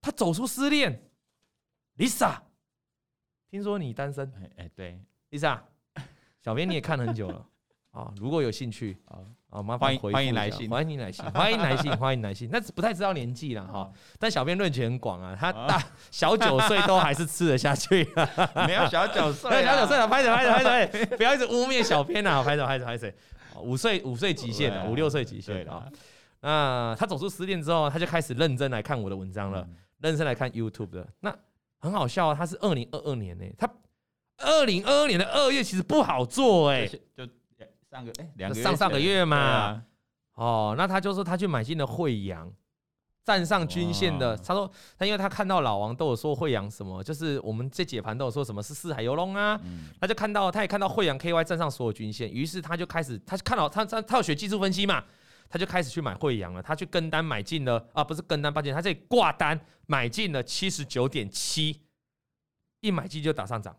[0.00, 1.04] 他走出失恋。
[1.96, 2.38] Lisa，
[3.50, 4.32] 听说你单身？
[4.36, 5.60] 哎哎，对，Lisa，
[6.44, 7.44] 小编你也看了很久了
[7.92, 9.18] 啊，如果有兴趣啊。
[9.50, 12.46] 啊，麻烦欢迎来信，欢迎来信， 欢迎来信，欢迎来信。
[12.52, 18.06] 那不太知道年纪了哈，但小编论据很广啊，他大小九岁都还是吃得下去，
[18.66, 23.06] 没有小九岁， 没有小九岁了，拍手拍手拍手，不要一直污蔑小编啊，拍手拍手拍手，
[23.62, 25.88] 五岁五岁极限了，五六岁极限了啊。
[26.42, 29.66] 那他走出失恋之后，他就开始认真来看我的文章了，
[30.00, 31.08] 认真来看 YouTube 的。
[31.20, 31.34] 那
[31.78, 33.66] 很好笑啊，他是二零二二年呢，他
[34.40, 37.26] 二零二二年的二月其实不好做哎，就。
[37.90, 39.84] 上个哎，两个上上个月嘛，啊、
[40.34, 42.52] 哦，那他就说他去买进了慧阳，
[43.24, 44.34] 站上均线的。
[44.34, 55.02] 哦、他说他因为他看到老王都有说慧阳什么，就是我们这解盘都有说什么是四海游龙啊，嗯、他就看到他也看到慧阳 KY 站上所有均线，于是他就开始他看到他他他有学技术分析嘛，
[55.48, 61.80] 他就开始去买慧阳了，他去跟单买进了啊，不是跟单，抱歉，他这里挂单买进了七十九点七，
[62.80, 63.74] 一买进就打上涨。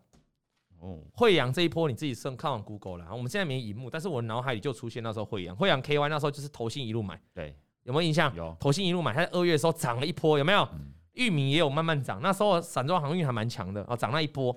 [0.80, 8.34] 哦，慧洋这一波你自己上看完 Google 了，我们现在没荧幕，但是我脑海里就出现那时候惠阳，惠阳 KY 那时候就是投信一路买，对，有没有印象？
[8.34, 10.66] 有，投信一路买，它在二月的时候涨了一波，有没有？
[11.12, 14.56] 玉米也有慢慢涨，那时候散装航运还蛮强的哦，涨那一波，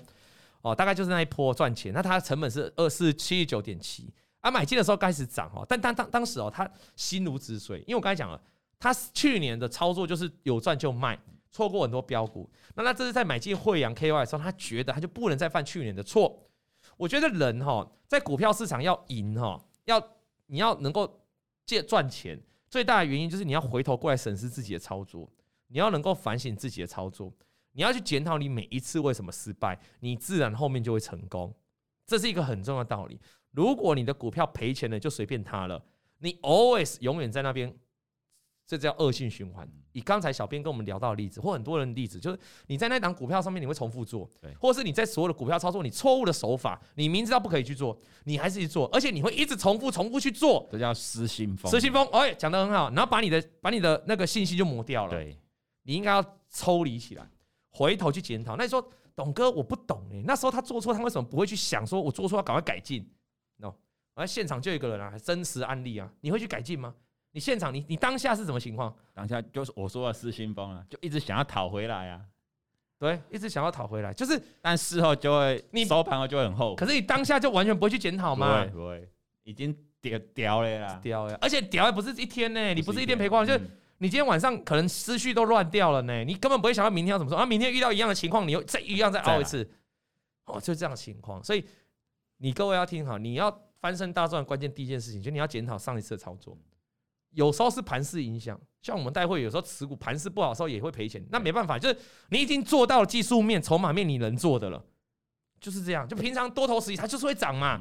[0.62, 4.10] 哦，大概就是那一波赚钱，那它的成本是二四七十九点七，
[4.40, 8.40] 啊，买进的时候开始涨哦，但当当当时哦，他心如止水，因为我刚才讲了，
[8.80, 11.20] 他去年的操作就是有赚就卖。
[11.54, 16.50] 错过很多标股，那他这是在买进惠阳 KY 的时候，他觉得他就不能再犯去年的错。
[16.98, 20.02] 我觉得人哈，在股票市场要赢哈，要
[20.48, 21.24] 你要能够
[21.64, 25.32] 借赚钱，最大的原因就是你要回头过来审视自己的操作，
[25.68, 27.32] 你要能够反省自己的操作，
[27.74, 31.56] 你要去检讨你每一次为什么失败，你自然后面就会成功。
[32.08, 33.22] 这是一个很重要的道理。
[33.52, 35.86] 如果你的股票赔钱了，就随便他了，
[36.18, 37.72] 你 always 永远在那边。
[38.66, 39.68] 这叫恶性循环。
[39.92, 51.72] 以刚才小编跟我们聊到的例子，或很多人的例子，就是你在那档股票上面你会重复做，对，或者是你在所有的股票操作，你错误的手法，你明知道不可以去做，你还是去做，而且你会一直重复、重复去做，这叫失心疯。
[51.72, 55.12] 失心疯，哎，讲的很好，然后把你的把你的那个信息就磨掉了。
[55.12, 55.38] 对，
[55.84, 57.30] 你应该要抽离起来，
[57.70, 58.56] 回头去检讨。
[58.56, 58.84] 那你说，
[59.16, 63.08] 董哥我不懂哎，那时候他做错，他为什么不会去想说，我做错要赶快改进
[63.58, 63.72] ？no，
[64.16, 66.96] 而现场就有一个人啊，真实案例啊，你会去改进吗？
[67.34, 68.96] 你现场你你当下是什么情况？
[69.12, 72.22] 当下就是我说的失心疯啊，就一直想要讨回来啊，
[73.00, 76.76] 对，一直想要讨回来，就是但事后就会你收盘后就会很后悔。
[76.76, 78.64] 可是你当下就完全不会去检讨吗？
[78.66, 79.10] 不会，不会，
[79.44, 83.60] 已经屌屌了啦，屌了，而且屌还不是一天呢、欸，你不是一天赔光，就是
[83.98, 89.68] 你今天晚上可能思绪都乱掉了呢、欸，你根本不会想到明天要怎么说啊，明天遇到一样的情况，你又再一样再熬一次，
[90.46, 91.66] 哦，就这样的情况，所以
[92.38, 96.56] 你各位要听好，你要翻身大赚的关键第一件事情，就你要检讨上一次的操作。
[97.34, 101.98] 有时候是盘势影响，像我们带会有时候持股盘势不好的时候也会赔钱，那没办法，就是
[102.30, 104.84] 你已经做到了技术面、筹码面你能做的了，
[105.60, 106.08] 就是这样。
[106.08, 107.80] 就平常多头时期它就是会涨嘛，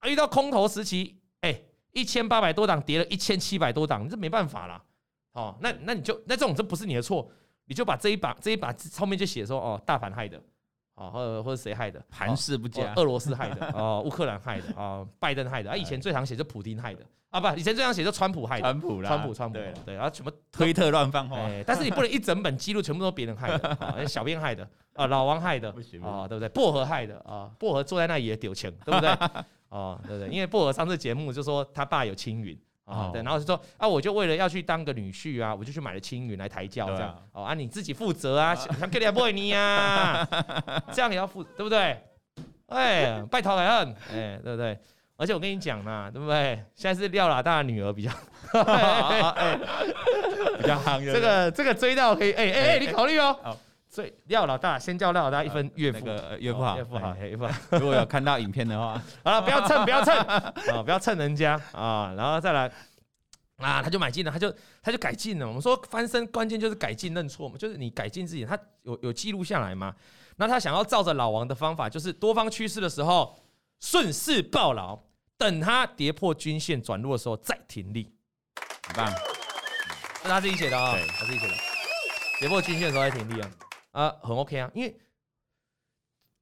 [0.00, 4.82] 啊，遇到空头时期，哎，一千八百多档跌了一千七百多档，这没办法啦。
[5.32, 7.30] 哦，那那你就那这种这不是你的错，
[7.66, 10.40] 你就把这一把这一把后面就写说哦，大盘害的。
[10.94, 12.02] 啊，或者或者谁害的？
[12.08, 25.68] 盘势不佳，俄罗斯害的，哦，乌克兰害的，啊，拜登害的，啊，以前最常写就普丁害的，啊，不，以前最常写就川普害的，川普啦，川普，川普，对对，然后什么推特乱放话，但是你不能一整本记录全部都别人害的，啊，小编害的，啊，老王害的，
[26.02, 26.48] 啊，对不对？
[26.50, 29.10] 薄荷害的，啊，薄荷坐在那里也丢钱，对不对？
[29.70, 30.28] 啊，对不对？
[30.28, 32.56] 因为薄荷上次节目就说他爸有青云。
[32.84, 40.26] 啊，对，然后就说啊，我就为了要去当个女婿啊，我就去买了青云来抬轿，这样哦啊，你自己负责啊，想给你不给你呀，
[40.92, 41.98] 这样也要负，对不对？
[42.68, 44.78] 哎，拜托来恩，哎，对不对？
[45.16, 46.62] 而且我跟你讲嘛，对不对？
[46.74, 48.10] 现在是廖老大的女儿比较，
[48.66, 49.56] 哎，
[50.58, 53.56] 比较夯， 这个这个追到可以，哎哎哎，你考虑哦。
[53.94, 56.04] 所以廖老大先叫廖老大一分岳父，
[56.40, 57.54] 岳父好，岳父好，岳父好。
[57.78, 60.52] 如果有看到影片的话， 好了，不要蹭，不要蹭啊，
[60.82, 62.68] 不要蹭人家啊，然后再来
[63.58, 64.52] 啊，他就买进了，他就
[64.82, 65.46] 他就改进了。
[65.46, 69.94] 我们说翻身关键就是改进认错嘛，就是你改进自己，他有有记录下来嘛。
[70.34, 73.38] 那他想要照着老王的方法，就是多方趋势的时候
[73.78, 74.98] 顺势抱牢，
[75.38, 78.12] 等他跌破均线转弱的时候再停利，
[78.88, 79.08] 很棒。
[79.12, 81.54] 是他自己写的啊、哦，他自己写的。
[82.40, 83.48] 跌破均线的时候再停利啊，
[83.94, 84.94] 啊，很 OK 啊，因为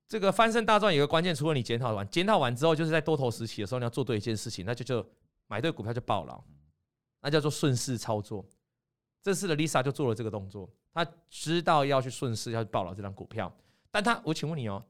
[0.08, 5.06] 这个翻身大赚有个关键，除了你检讨完，检讨完之后，就是在多头时期的时候，你要做对一件事情，那就就
[5.46, 6.42] 买对股票就爆了，
[7.20, 8.44] 那叫做顺势操作。
[9.22, 13.54] 这次的 Lisa 就做了这个动作，他知道要去顺势要去爆了这张股票，
[13.90, 14.82] 但他，我请问你哦。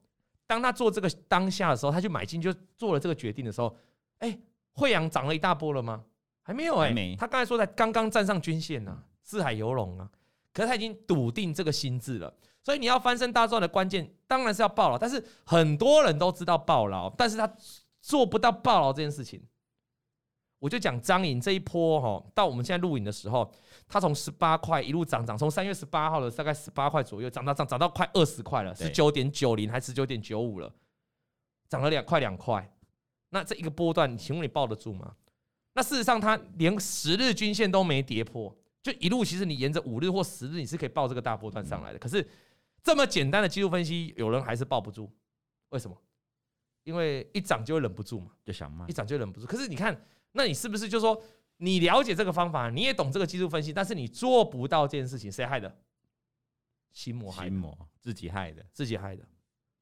[0.47, 3.77] 当他做这个当下的时候，他去买进就做了这个决定的时候，
[4.19, 4.39] 哎，
[4.73, 6.05] 惠阳涨了一大波了吗？
[6.43, 10.11] 还没有哎、欸，他刚才说在刚刚站上均线呢、啊，四海游龙啊，
[10.53, 17.53] 可是他已经笃定这个心智了，所以你要翻身大赚的关键当然是要爆牢，但是很多人都知道爆牢，但是他
[18.01, 19.43] 做不到爆牢这件事情。
[20.59, 23.53] 我就讲张颖这一波哈，到我们现在录影的时候。
[23.89, 30.73] 他从十八块一路涨涨，从三月十八号的大概十八块左右涨到涨涨到快二十块了，十九点九零还十九点九五了，
[31.69, 32.67] 涨了两块两块。
[33.29, 35.15] 那这一个波段，请问你抱得住吗？
[35.75, 41.99] 那事实上，它连十日均线都没跌破，就一路其实你沿着五日或十日，你是可以抱这个大波段上来的。
[41.99, 42.27] 可是
[42.83, 45.11] 这么简单的技术分析，有人还是抱不住，
[45.69, 45.97] 为什么？
[46.85, 49.47] 因为一涨就会忍不住嘛，就想卖，一涨就忍不住。
[49.47, 51.23] 可是你看，那你是不是就说？
[51.59, 55.73] 你了解这个方法，你也懂这个技术分析，但是你做不到这件事情，谁害的？
[56.91, 59.23] 心魔害的，心魔自己害的，自己害的。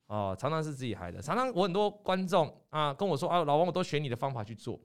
[0.04, 1.22] 哦，常常是自己害的。
[1.22, 4.78] 常常我很多观众啊跟我说啊，老王，我都学你的方法去做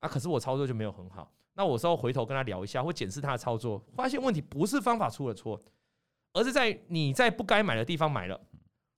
[0.00, 1.32] 啊，可是我操作就没有很好。
[1.54, 5.58] 那我稍后回头跟他聊一下，或检视他的操作，发现问题不是方法出了错，
[6.36, 8.38] 而是在你在不该买的地方买了，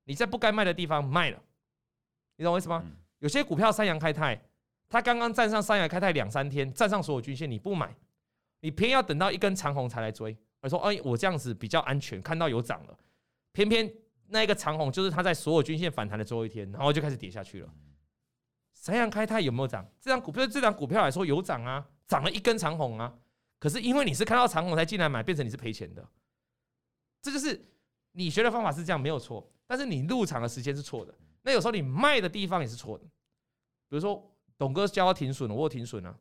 [0.04, 1.40] 你在不该卖的地方卖了。
[2.36, 2.84] 你懂我意思吗？
[3.20, 4.40] 有些股票三阳开泰。
[4.90, 7.94] 它刚刚站上三阳开泰两三天，站上所有均线，你不买，
[8.60, 10.34] 你偏要等到一根长红才来追。
[10.60, 12.98] 而说：“哎，我这样子比较安全，看到有涨了，
[13.52, 13.92] 偏偏
[14.28, 17.68] 那一个长红就是它在所有均线反弹的最后一天，然后就开始跌下去了。
[18.72, 19.86] 三阳开泰有没有涨？
[20.00, 23.14] 这张股票，这张股票来说有涨啊，涨了一根长红啊。
[23.58, 26.02] 可是因为你是看到长红才进来买，变成你是赔钱的。
[27.22, 27.60] 这就是
[28.12, 31.14] 你学的方法是这样没有错，但是你入场的时间是错的。
[31.42, 33.04] 那有时候你卖的地方也是错的，
[33.88, 34.24] 比如说。”
[34.58, 36.12] 董哥教停损了，我有停损啊，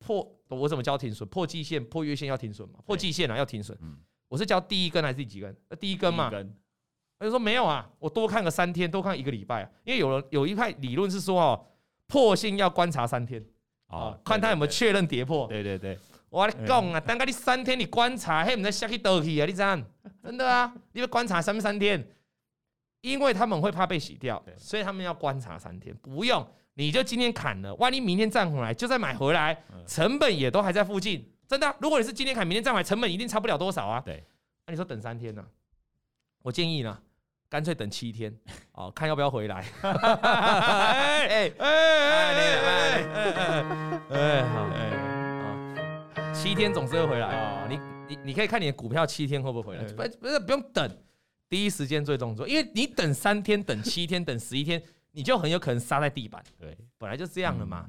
[0.00, 1.28] 破我怎么教停损？
[1.28, 2.80] 破季线、破月线要停损嘛？
[2.84, 3.78] 破季线啊要停损。
[4.26, 5.56] 我是教第一根还是第几根？
[5.68, 6.28] 那第一根嘛。
[6.28, 9.70] 他就说没有啊，我多看个三天，多看一个礼拜啊。
[9.84, 11.66] 因为有人有一派理论是说哦，
[12.08, 13.40] 破线要观察三天
[13.86, 15.46] 啊，看他有没有确认跌破。
[15.46, 15.96] 对对对，
[16.30, 19.78] 我跟你讲啊，等个你三天你观察，嘿，唔知下去倒去啊，你知道？
[20.22, 22.06] 真的啊，你要观察三三天，
[23.00, 26.46] 因为他们会怕被洗掉，所以他们要观察三天，不用。
[26.74, 31.74] 你就今天砍了，万一明天站回来，就再买回来，成本也都还在附近，真的、啊。
[31.80, 34.00] 如果你是今天砍，明天站回来，成本一定差不了多少啊。
[34.04, 34.24] 对，
[34.66, 35.48] 那、啊、你说等三天呢、啊？
[36.42, 36.96] 我建议呢，
[37.48, 38.32] 干脆等七天，
[38.72, 39.64] 哦，看要不要回来。
[39.82, 41.74] 哎哎哎
[44.10, 44.87] 哎好哎
[46.40, 47.66] 七天总是会回来啊。
[47.68, 49.84] 你你你可以看你的股票七天会不会回来？
[49.92, 50.88] 不不是不用等，
[51.48, 54.82] 第一时间做动作，因为你等三天、等七天、等十一天。
[55.10, 57.88] 你就很有可能杀在地板，对，本来就这样的嘛。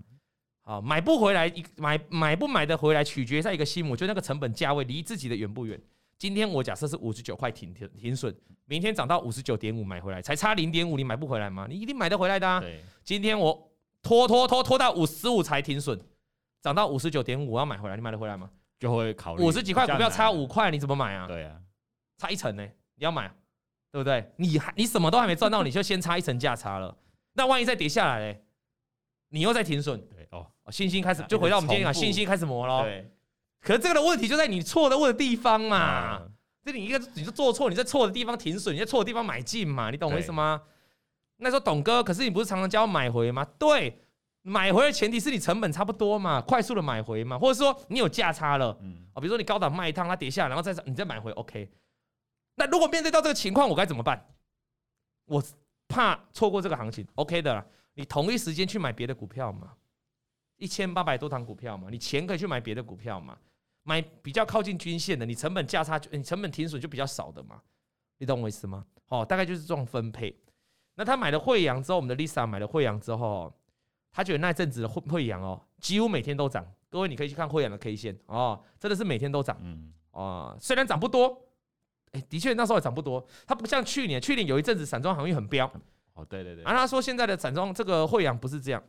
[0.64, 5.80] 好，买不回来，一买买不买得回来，取决在一个心，我觉得那个成本价位离自己的远不远。
[6.18, 8.34] 今天我假设是五十九块停停停损，
[8.66, 11.68] 明天涨到五十九点五买回来，才差零点五，你买不回来吗？
[11.70, 12.64] 你一定买得回来的啊。
[13.04, 13.70] 今天我
[14.02, 16.00] 拖拖拖拖到五十五才停损，
[16.62, 18.50] 涨到五十九点五我要买回来，你买得回来吗？
[18.80, 21.28] 就会考虑五十几块股票差五块，你怎么买啊？
[21.28, 21.56] 对啊，
[22.18, 22.64] 差一层呢，
[22.96, 23.28] 你要买，
[23.92, 24.32] 对不对？
[24.38, 26.98] 你还你什么都还没赚到，你就先差一层价差了。
[27.34, 28.44] 那万一再跌下来嘞，
[29.30, 32.84] 你又再停损，对哦，信心开始就回到我们今天讲信心开始磨了。
[32.84, 33.12] 对，
[33.62, 36.22] 可是这个的问题就在你错的问的地方嘛。
[36.62, 40.62] 这你一个你就做错，你在错的地方停损，你在错的地方买进嘛，你懂我意思吗？
[41.38, 43.46] 那时候董哥，可是你不是常常教我买回吗？
[43.58, 44.02] 对，
[44.42, 51.70] 买回的前提是你成本差不多嘛，快速的买回嘛，或者说你有价差了，嗯，比如说你高档卖一趟，它跌下来，然后再你再买回，OK。
[52.56, 54.26] 那如果面对到这个情况，我该怎么办？
[55.26, 55.44] 我。
[55.92, 57.66] 怕错过这个行情，OK 的啦。
[57.96, 59.74] 你同一时间去买别的股票嘛，
[60.58, 63.36] 一千八百多档股票嘛，你钱可以去买别的股票嘛，
[63.82, 67.60] 买比较靠近均线的，你成本价差，你成本停损就比较少的嘛，
[68.20, 68.86] 你懂我意思吗？
[69.08, 70.40] 哦，大概就是这种分配。
[70.94, 73.52] 那他买了惠阳之后，我们的 Lisa 买了惠阳之后，
[74.12, 76.66] 他觉得那阵子的慧慧洋哦，几乎每天都涨。
[76.90, 79.58] 各位你可以去看慧洋的 K 线哦，真的是每天都涨。
[79.62, 81.46] 嗯，哦，虽然涨不多。
[82.12, 85.72] 哎，的确那时候也涨不多，它不像去年，去年有一阵子散装航运很飙。
[86.16, 86.64] 哦，对对对。
[86.64, 88.84] 而他说现在的散装这个慧洋不是这样，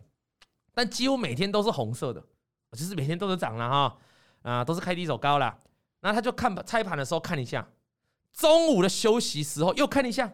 [0.72, 2.24] 但几乎每天都是红色的，
[2.72, 3.98] 就是每天都是涨了哈，
[4.40, 5.58] 啊，都是开低走高了。
[6.00, 7.68] 那他就看拆盘的时候看一下，
[8.32, 10.32] 中午的休息时候又看一下，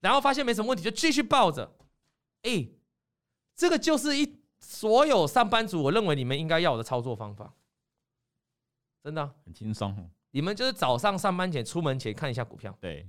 [0.00, 1.76] 然后发现没什么问题，就继续抱着。
[2.44, 2.66] 哎，
[3.56, 7.52] 这个就是一所有上班族，我认为你们应该要的操作方法，
[9.02, 10.08] 真的很轻松。
[10.30, 13.08] 你们就是早上上班前出门前看一下股票，对，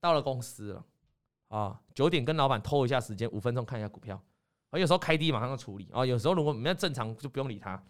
[0.00, 0.84] 到了公司了。
[1.48, 4.18] 啊，九点跟老板偷一下时间，五分钟看一下股票。
[4.70, 5.86] 而有时候开低马上要处理。
[5.92, 7.80] 啊，有时候如果你要正常就不用理他。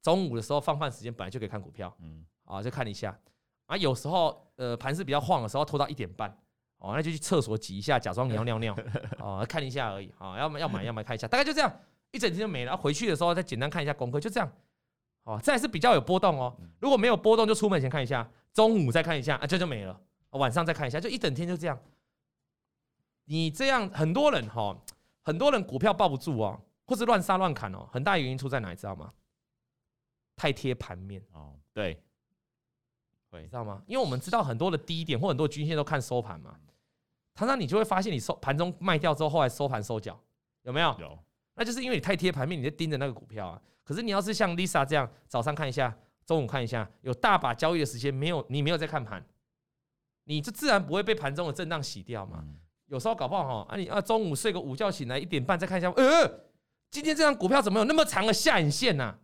[0.00, 3.18] 中午的时候放饭时间本来就可以看股票，嗯，啊就看一下。
[3.66, 6.38] 啊有时候呃盘势比较晃的时候拖到一点半，
[6.80, 8.76] 哦那就去厕所挤一下，假装你要尿尿，
[9.20, 11.72] 哦看一下而已，啊要么要买要么看一下，大概就这样，
[12.10, 12.76] 一整天就没了。
[12.76, 14.52] 回去的时候再简单看一下功课，就这样。
[15.22, 16.56] 哦，这还是比较有波动哦。
[16.80, 20.00] 如果没有波动，就出门前看一下，中午再看一下，啊这就没了。
[20.30, 21.78] 晚上再看一下，就一整天就这样。
[23.24, 24.76] 你这样很多人哈。
[25.22, 29.12] 很多人股票抱不住哦，或是乱杀乱砍哦，很大原因出在哪，你知道吗？
[30.34, 32.02] 太贴盘面哦，对，
[33.30, 33.82] 会知道吗？
[33.86, 36.56] 因为我们知道很多的低点或很多均线都看收盘嘛，
[37.40, 40.20] 常常你就会发现你收盘中卖掉之后，后来收盘收脚，
[40.64, 40.94] 有没有？
[41.00, 41.18] 有，
[41.54, 43.58] 那就是因为你太贴盘面，你就盯着那个股票啊。
[43.82, 49.24] 可是你要是像 Lisa 这样，早上看一下，中午看一下，有大把交易的时间，没有你没有在看盘，
[50.24, 52.40] 你就自然不会被盘中的震荡洗掉嘛。
[52.42, 52.56] 嗯
[52.88, 56.40] 有时候搞不好哈，啊你啊中午睡个午觉醒来一点半再看一下，呃，
[56.90, 59.16] 今天这张股票怎么有那么长的下影线呢？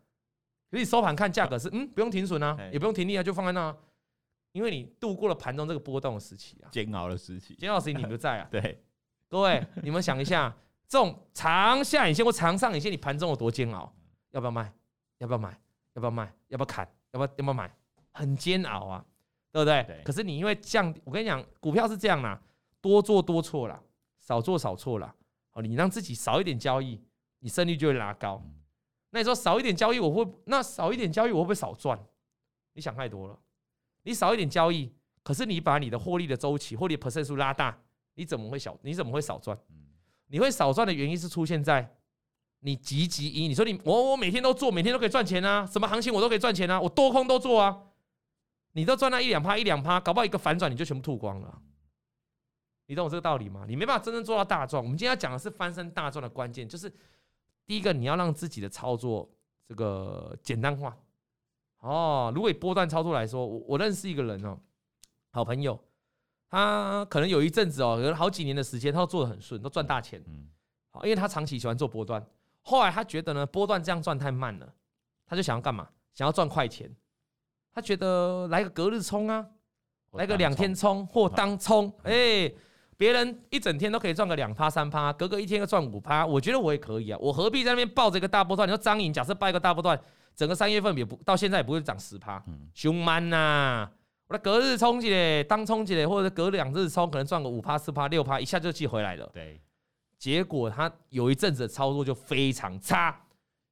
[0.71, 3.77] 可以收盘看价格是嗯，不用停损啊，也不用停利啊，就放在那，
[4.57, 8.49] 因为你度过了盘中这个波动的时期啊，煎熬的时期，煎熬时期你不在啊。
[8.51, 8.83] 对，
[9.29, 10.57] 各位你们想一下，
[10.89, 13.95] 这种长下影线或长上影线，你盘中有多煎熬？
[14.31, 14.73] 要不要卖？
[15.19, 15.51] 要不要买？
[15.93, 16.33] 要不要卖？
[16.49, 16.89] 要不要砍？
[17.13, 17.71] 要不要要不要买？
[18.13, 19.05] 很煎熬啊，
[19.53, 19.85] 对不对？
[19.85, 20.03] 对。
[20.03, 22.41] 可是你因为降，我跟你讲，股票是这样啦。
[22.81, 23.79] 多做多错啦，
[24.19, 25.15] 少做少错啦。
[25.53, 26.99] 哦，你让自己少一点交易，
[27.41, 28.43] 你胜率就会拉高。
[29.11, 31.99] 那你说少一点交易，我会那少一点交易，我会不会少赚？
[32.73, 33.39] 你想太多了。
[34.07, 34.91] 你少一点交易，
[35.25, 37.77] 可是你把你的获利的周期、获利 percent 数拉大，
[38.15, 38.79] 你怎么会小？
[38.83, 39.59] 你怎么会少赚？
[40.29, 41.97] 你会少赚的原因是出现在
[42.61, 43.49] 你积极一。
[43.49, 47.83] 你说你我我每天都做，每天都可以赚钱啊，什么行情我都可以赚钱啊，我多空都做啊。
[48.73, 51.61] 你都赚那一两趴一两趴，搞不好一个反转你就全部吐光了。
[52.87, 53.65] 你懂我这个道理吗？
[53.67, 54.81] 你没办法真正做到大赚。
[54.81, 56.89] 我们今天要讲的是翻身大赚的关键，就是
[57.67, 59.29] 第一个，你要让自己的操作
[59.67, 60.97] 这个简单化。
[61.81, 64.59] 哦，如果以波段操作来说，我我认识一个人哦，
[65.31, 65.79] 好朋友，
[66.49, 70.23] 他可能有一阵子哦，有好几年的时间，他都做得很顺，都赚大钱。
[70.27, 70.49] 嗯，
[70.91, 72.25] 好，因为他长期喜欢做波段。
[72.63, 74.73] 后来他觉得呢，波段这样赚太慢了，
[75.27, 75.89] 他就想要干嘛？
[76.15, 76.91] 想要赚快钱。
[77.73, 79.47] 他觉得来个隔日冲啊，
[80.13, 82.53] 来个两天冲或当冲，哎。
[82.99, 87.19] 别人一整天都可以赚个两趴三趴，隔个一天就赚五趴，我觉得我也可以啊。
[87.21, 88.67] 我何必在那边抱着一个大波段？
[88.67, 90.01] 你说张颖，假设抱一个大波段，
[90.37, 93.91] 整个三月份也不到现在也不会涨十趴，凶慢呐！
[94.29, 99.29] 我的隔日冲起来，当冲起来，或者隔两日冲，可能赚个五趴四趴六趴，一下就寄回来了。
[99.33, 99.61] 对，
[100.19, 103.25] 结果他有一阵子的操作就非常差，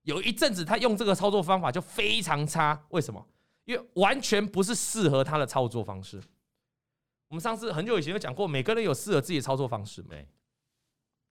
[0.02, 3.26] 有一阵子他用这个操作方法就非常差，为什么？
[3.64, 6.22] 因为完全不是适合他的操作方式。
[7.28, 10.26] 我们上次很久以前有讲过，每个人有适合自己的操作方式没？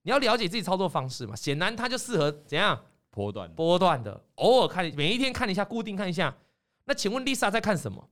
[0.02, 1.34] 你要了解自己操作方式嘛。
[1.34, 2.78] 显然他就适合怎样？
[3.14, 6.36] 波段波段的，偶尔看，每一天看一下，固定看一下。
[6.84, 8.10] 那请问 Lisa 在看什么？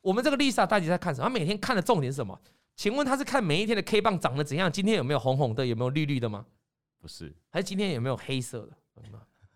[0.00, 1.28] 我们这个 Lisa 到底在看什么？
[1.28, 2.40] 她每天看的重点是什么？
[2.76, 4.70] 请问她是看每一天的 K 棒长得怎样？
[4.70, 5.66] 今天有没有红红的？
[5.66, 6.46] 有没有绿绿的吗？
[7.00, 8.76] 不是，还是今天有没有黑色的？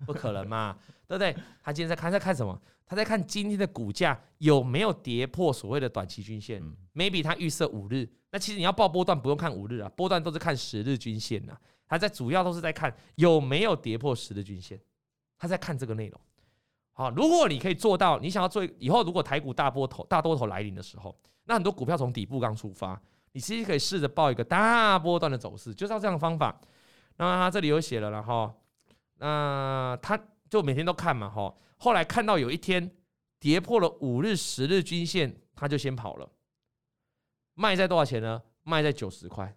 [0.05, 0.77] 不可能嘛，
[1.07, 1.35] 对不对？
[1.63, 2.61] 他今天在看在看什么？
[2.85, 6.63] 他在看今天的股价有没有跌破所谓的短期均线。
[6.95, 11.57] Maybe 他预设五日，那其实你要报波段不用看五日啊，波段都是看十日均线呐。
[11.87, 14.79] 他在主要都是在看有没有跌破十日均线，
[15.39, 16.21] 他在看这个内容。
[16.93, 23.01] 好，如果你可以做到，你想要做以后如果台股大波头大多头来临的时候，那很多股票从底部刚出发，
[23.33, 26.61] 你其实可以试着报一个大波段的走势，就是这样的方法。
[27.17, 28.53] 那他这里有写了然后。
[29.21, 30.17] 那他
[30.49, 31.53] 就每天都看嘛，哈。
[31.77, 32.89] 后来看到有一天
[33.41, 36.31] 跌破了五日、十日均线，他就先跑了。
[37.55, 38.41] 卖在多少钱呢？
[38.63, 39.53] 卖在九十块，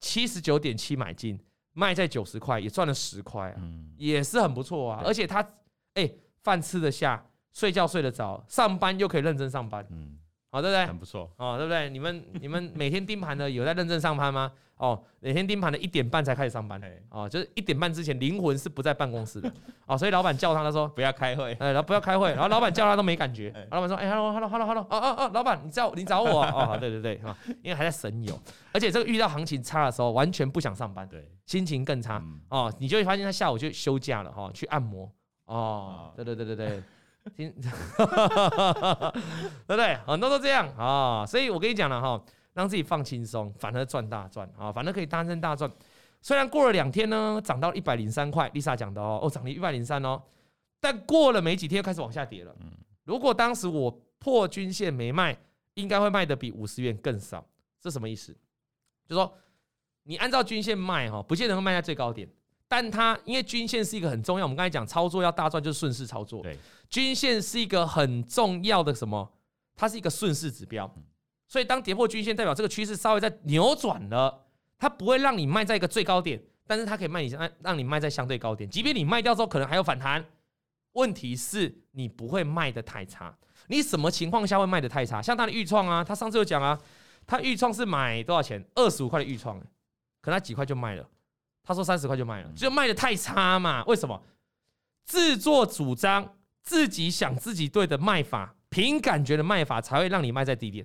[0.00, 1.38] 七十九点七买进，
[1.78, 3.60] 卖在九十块，也赚了十块啊，
[3.98, 5.02] 也是很不错啊。
[5.04, 5.46] 而且他
[5.92, 6.10] 哎，
[6.42, 7.22] 饭吃得下，
[7.52, 10.16] 睡觉睡得着，上班又可以认真上班，嗯，
[10.50, 10.86] 好，对不对？
[10.86, 11.90] 很不错，哦，对不对？
[11.90, 14.50] 你们 你们每天盯盘的有在认真上班吗？
[14.78, 19.50] 哦，每天盯盘的一点半才开始上班，哦，就是一点半之前灵魂是不在办公室的，
[19.86, 27.20] 哦，所以老板叫他，他说不要开会， 哎，然后不要开会，然后老板叫他都没感觉，老板说，哎，hello，hello，hello，hello，哦哦哦，老板你叫你找我，哦，对对对，
[27.62, 28.38] 因为还在神游，
[28.72, 35.10] 而且这个遇到行情差的时候，完全不想上班，对，心情更差，哦，你就会发现他下午就休假了，哈，去按摩，
[35.46, 36.82] 哦，对对对对对，
[37.34, 37.70] 听， 对
[39.66, 39.96] 不对？
[40.06, 42.22] 很多都这样啊，所以我跟你讲了哈。
[42.56, 44.72] 让自己放轻松，反而赚大赚啊！
[44.72, 45.70] 反而可以单身大赚。
[46.22, 50.22] 虽然过了两天呢，涨到一百零三块，Lisa 讲的哦，哦，涨了一百零三哦，
[50.80, 52.56] 但过了没几天又开始往下跌了。
[53.04, 55.36] 如果当时我破均线没卖，
[55.74, 57.46] 应该会卖的比五十元更少。
[57.78, 58.32] 这什么意思？
[59.06, 59.34] 就是说
[60.06, 62.28] 你按照均线卖哈，不见得会卖在最高点。
[62.68, 66.42] 但它因为均线是一个很重要，我们刚才讲操作要大赚就是顺势操作。
[66.42, 66.56] 对，
[66.88, 69.32] 均线是一个很重要的什么？
[69.76, 70.92] 它是一个顺势指标。
[71.48, 74.46] 所以当跌破均线，代表这个趋势稍微在扭转了，
[74.78, 78.68] 它不会让你卖在一个最高点，但是它可以卖你让让你卖在相对高点。
[78.68, 80.24] 即便你卖掉之后，可能还有反弹。
[80.92, 83.36] 问题是你不会卖的太差。
[83.68, 85.20] 你什么情况下会卖的太差？
[85.22, 86.76] 像它的预创啊，他上次有讲啊，
[87.26, 88.64] 他预创是买多少钱？
[88.74, 89.60] 二十五块的预创，
[90.26, 91.08] 可能他几块就卖了。
[91.62, 93.84] 他说三十块就卖了，就卖的太差嘛？
[93.84, 94.20] 为什么？
[95.04, 100.84] 自作主张，自己想自己对的卖法，凭感觉的卖法，才会让你卖在低点。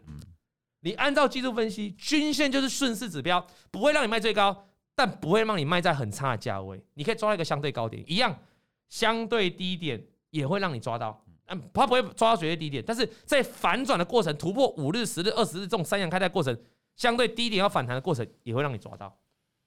[0.82, 6.80] 你按照技术分析，均线就是顺势指标，不会让你卖最高，但不会让你卖在很差的价位。
[6.94, 8.38] 你可以抓到一个相对高点，一样
[8.88, 11.26] 相对低点也会让你抓到。
[11.48, 16.56] 嗯，它不会抓到绝对低点，但是在反转的过程，突破五日、十日、二十日这种三阳开泰过程，
[16.96, 19.16] 相对低点要反弹的过程，也会让你抓到。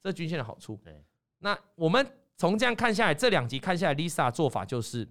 [0.05, 1.03] 这均线的好处，对。
[1.39, 5.09] 那我们从这样看下来，这两集看下来，Lisa 做法就是，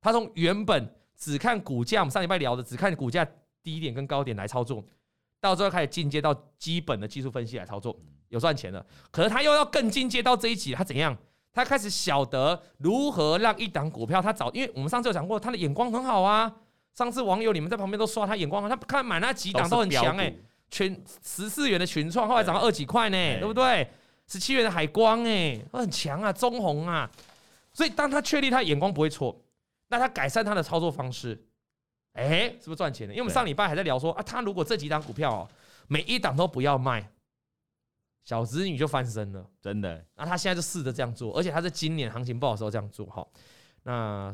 [0.00, 3.26] 他从原本只看股价，我们上礼拜聊的只看股价
[3.60, 4.84] 低点跟高点来操作，
[5.40, 7.98] 到最后开始进阶到基本的技术分析来操作，
[8.28, 8.86] 有赚钱了。
[9.10, 11.16] 可是他又要更进阶到这一集，他怎样？
[11.52, 16.54] 他开始晓得如何让一档股票，他找，因为我们上次有讲过，他的眼光很好啊。
[16.94, 20.32] 上次网友你们在旁边都说他眼光好，他看买那几档都很强哎。
[20.70, 23.88] 群十四元的群创，后来涨到二几块呢，对不对？
[24.26, 27.10] 十七元的海光，哎，很强啊，中红啊。
[27.72, 29.36] 所以当他确立他眼光不会错，
[29.88, 31.46] 那他改善他的操作方式，
[32.12, 33.12] 哎，是不是赚钱的？
[33.12, 35.48] 因为我们上礼拜还在聊说啊，他如果这几档股票哦，
[35.88, 37.10] 每一档都不要卖，
[38.24, 40.04] 小子女就翻身了，真的。
[40.14, 43.26] 那他现在就试着这样做，而且他在今年行情不好的时候这样做哈。
[43.82, 44.32] 那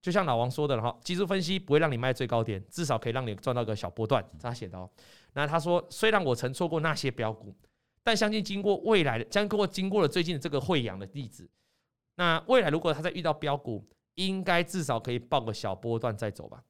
[0.00, 4.24] 就像老王说的了哈，技术分析不会让你卖最高点，至少可以让你赚到个小波段。
[4.40, 4.90] 他写的哦。
[5.34, 7.54] 那他说，虽然我曾错过那些标股，
[8.02, 11.48] 但相信经过未来的，将过经过了最近的这个惠阳的例子，
[12.16, 13.84] 那未来如果他再遇到标股，
[14.14, 16.62] 应该至少可以抱个小波段再走吧。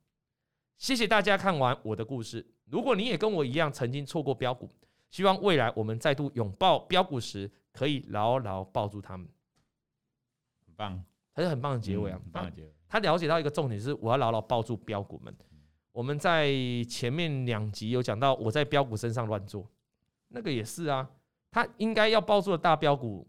[0.79, 2.47] 谢谢大家看完我的故事。
[2.67, 4.69] 如果你也跟我一样曾经错过标股，
[5.11, 9.29] 希望未来我们再度拥抱标股时，可以牢牢抱住他们。
[10.67, 11.05] 很棒，
[11.35, 12.21] 他是很棒的结尾啊！
[12.23, 12.73] 很棒的结尾。
[12.89, 15.35] 他了解到一个重点是，我要牢牢抱住标股们。
[15.93, 16.51] 我们在
[16.89, 19.71] 前面两集有讲到，我在标股身上乱做，
[20.29, 21.09] 那个也是啊，
[21.53, 23.25] 他应该要抱住的大标股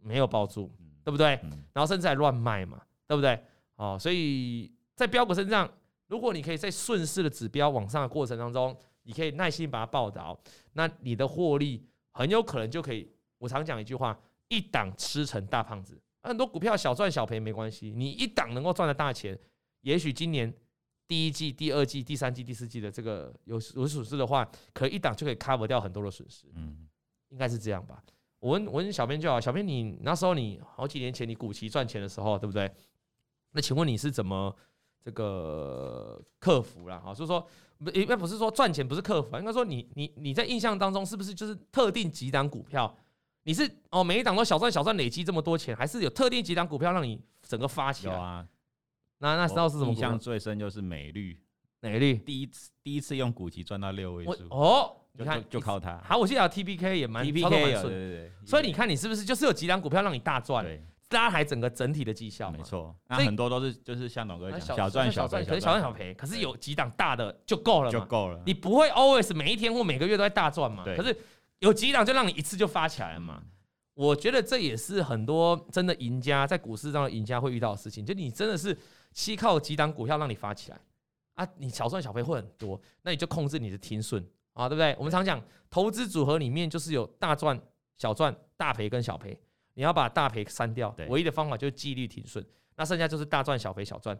[0.00, 1.38] 没有抱住，对不对？
[1.72, 3.40] 然后甚至还乱卖嘛，对不对？
[3.76, 5.70] 哦，所以在标股身上，
[6.08, 10.36] 如果你可以在顺势的指标往上的过程当中，你可以耐心把它抱牢，
[10.72, 13.08] 那你的获利很有可能就可以。
[13.36, 16.00] 我常讲一句话：一档吃成大胖子。
[16.22, 19.38] 很多股票小赚小赔没关系，你一档能够赚的大钱，
[19.82, 20.52] 也许今年。
[21.06, 26.46] 第一季、第二季、第三季、第四季的这个有有损失的话，可以一档就可以 cover 掉很多的损失。
[26.54, 26.86] 嗯，
[27.30, 28.02] 应该是这样吧。
[28.40, 32.70] 我问我问小编就好，小编你那时候你好几年前你股期赚钱的时候，对不对？
[33.52, 34.54] 那请问你是怎么
[35.00, 37.00] 这个克服了？
[37.00, 37.44] 哈，就是说
[37.78, 42.94] 不应该不是说赚钱不是克服，应该说你你你在印象当中是不是就是特定几档股票？
[43.44, 48.14] 你是哦每一档都小赚小赚累积这么多钱，还是有特定几档股票让你整个发起来？
[48.14, 48.46] 有啊。
[49.18, 49.90] 那那时候是什么？
[49.90, 51.36] 印象最深就是美绿，
[51.80, 56.00] 美绿第一次第一次用股息赚到六位数哦，你看就靠它。
[56.04, 58.32] 好，我记得 T P K 也蛮 T P K 也对对对。
[58.46, 60.64] 所以你看你是不是就是有几档股票让你大赚，
[61.10, 62.50] 拉抬整个整体的绩效？
[62.50, 68.40] 没错，那很多都是就是像董哥讲，小赚小赚，可是小赚小赔，可是有几档大的就够了，就够了。
[68.46, 70.84] 你不会 always 每一天或每个月都在大赚嘛？
[70.84, 71.16] 可是
[71.58, 73.42] 有几档就让你一次就发起来了嘛？
[73.94, 78.76] 我觉得这也是很多真的赢家在股市上的赢家会遇到的事情，就你真的是。
[79.10, 80.78] 期靠几档股票让你发起来
[81.34, 84.24] 啊，你小赚小赔会很多，那你就控制你的停损
[84.58, 84.94] 啊，对不对？
[84.98, 85.40] 我们常讲
[85.70, 87.58] 投资组合里面就是有大赚、
[87.96, 89.38] 小赚、大赔跟小赔，
[89.74, 92.44] 你要把大赔删掉，唯一的方法就是纪律停损，
[92.74, 94.18] 那剩下就是大赚、小赔、小赚。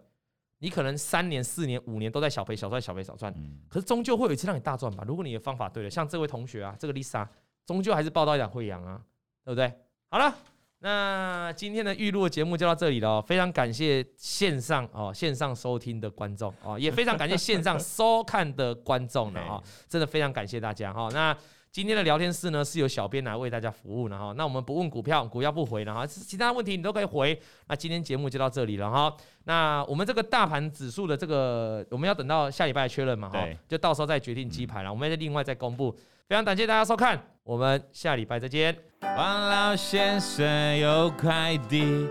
[0.61, 3.35] 你可能三年、四年、五年都在小赔、小赚、小赔、小赚，
[3.69, 5.05] 可是终究会有一次让你大赚吧？
[5.07, 7.27] 如果你的方法对了，像这位同学啊，这个 Lisa，
[7.67, 9.03] 终究还是抱到一档慧洋啊，
[9.45, 9.73] 对不对？
[10.09, 10.33] 好了。
[10.81, 21.09] 那今天的预录节目就到这里了，非常感谢线上哦线上收听的观众哦，也非常感谢线上收看的观众了 啊，真的非常感谢大家哈。
[21.13, 21.37] 那
[21.73, 24.33] 今天的聊天室呢是由小编来为大家服务的哈。
[24.37, 27.37] 那我们不问股票，股票不回了哈，其他问题你都可以回。
[27.67, 29.13] 那今天节目就到这里了哈。
[29.45, 35.93] 那我们这个大盘指数的这个，我们要等到下礼拜确认嘛哈，就到时候再决定鸡排了，我们再另外再公布。
[36.29, 37.19] 非常感谢大家收看。
[37.43, 38.77] 我们下礼拜再见。
[39.01, 42.07] 王老先生有快递，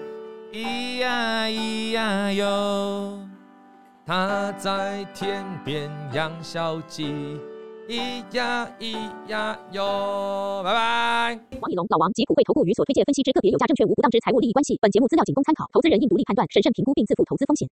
[0.52, 3.20] 咿呀咿呀哟，
[4.08, 7.14] 他在天边养小鸡，
[7.88, 8.98] 咿呀咿
[9.28, 11.40] 呀哟，拜拜。
[11.62, 14.80] 王以龙、老王及普惠投顾与所推荐分析之个别有价证券无不当之财务利益关系。
[14.82, 17.70] 本节目资料仅供参考，投资人应独立判断、审慎评估并自负投资风险。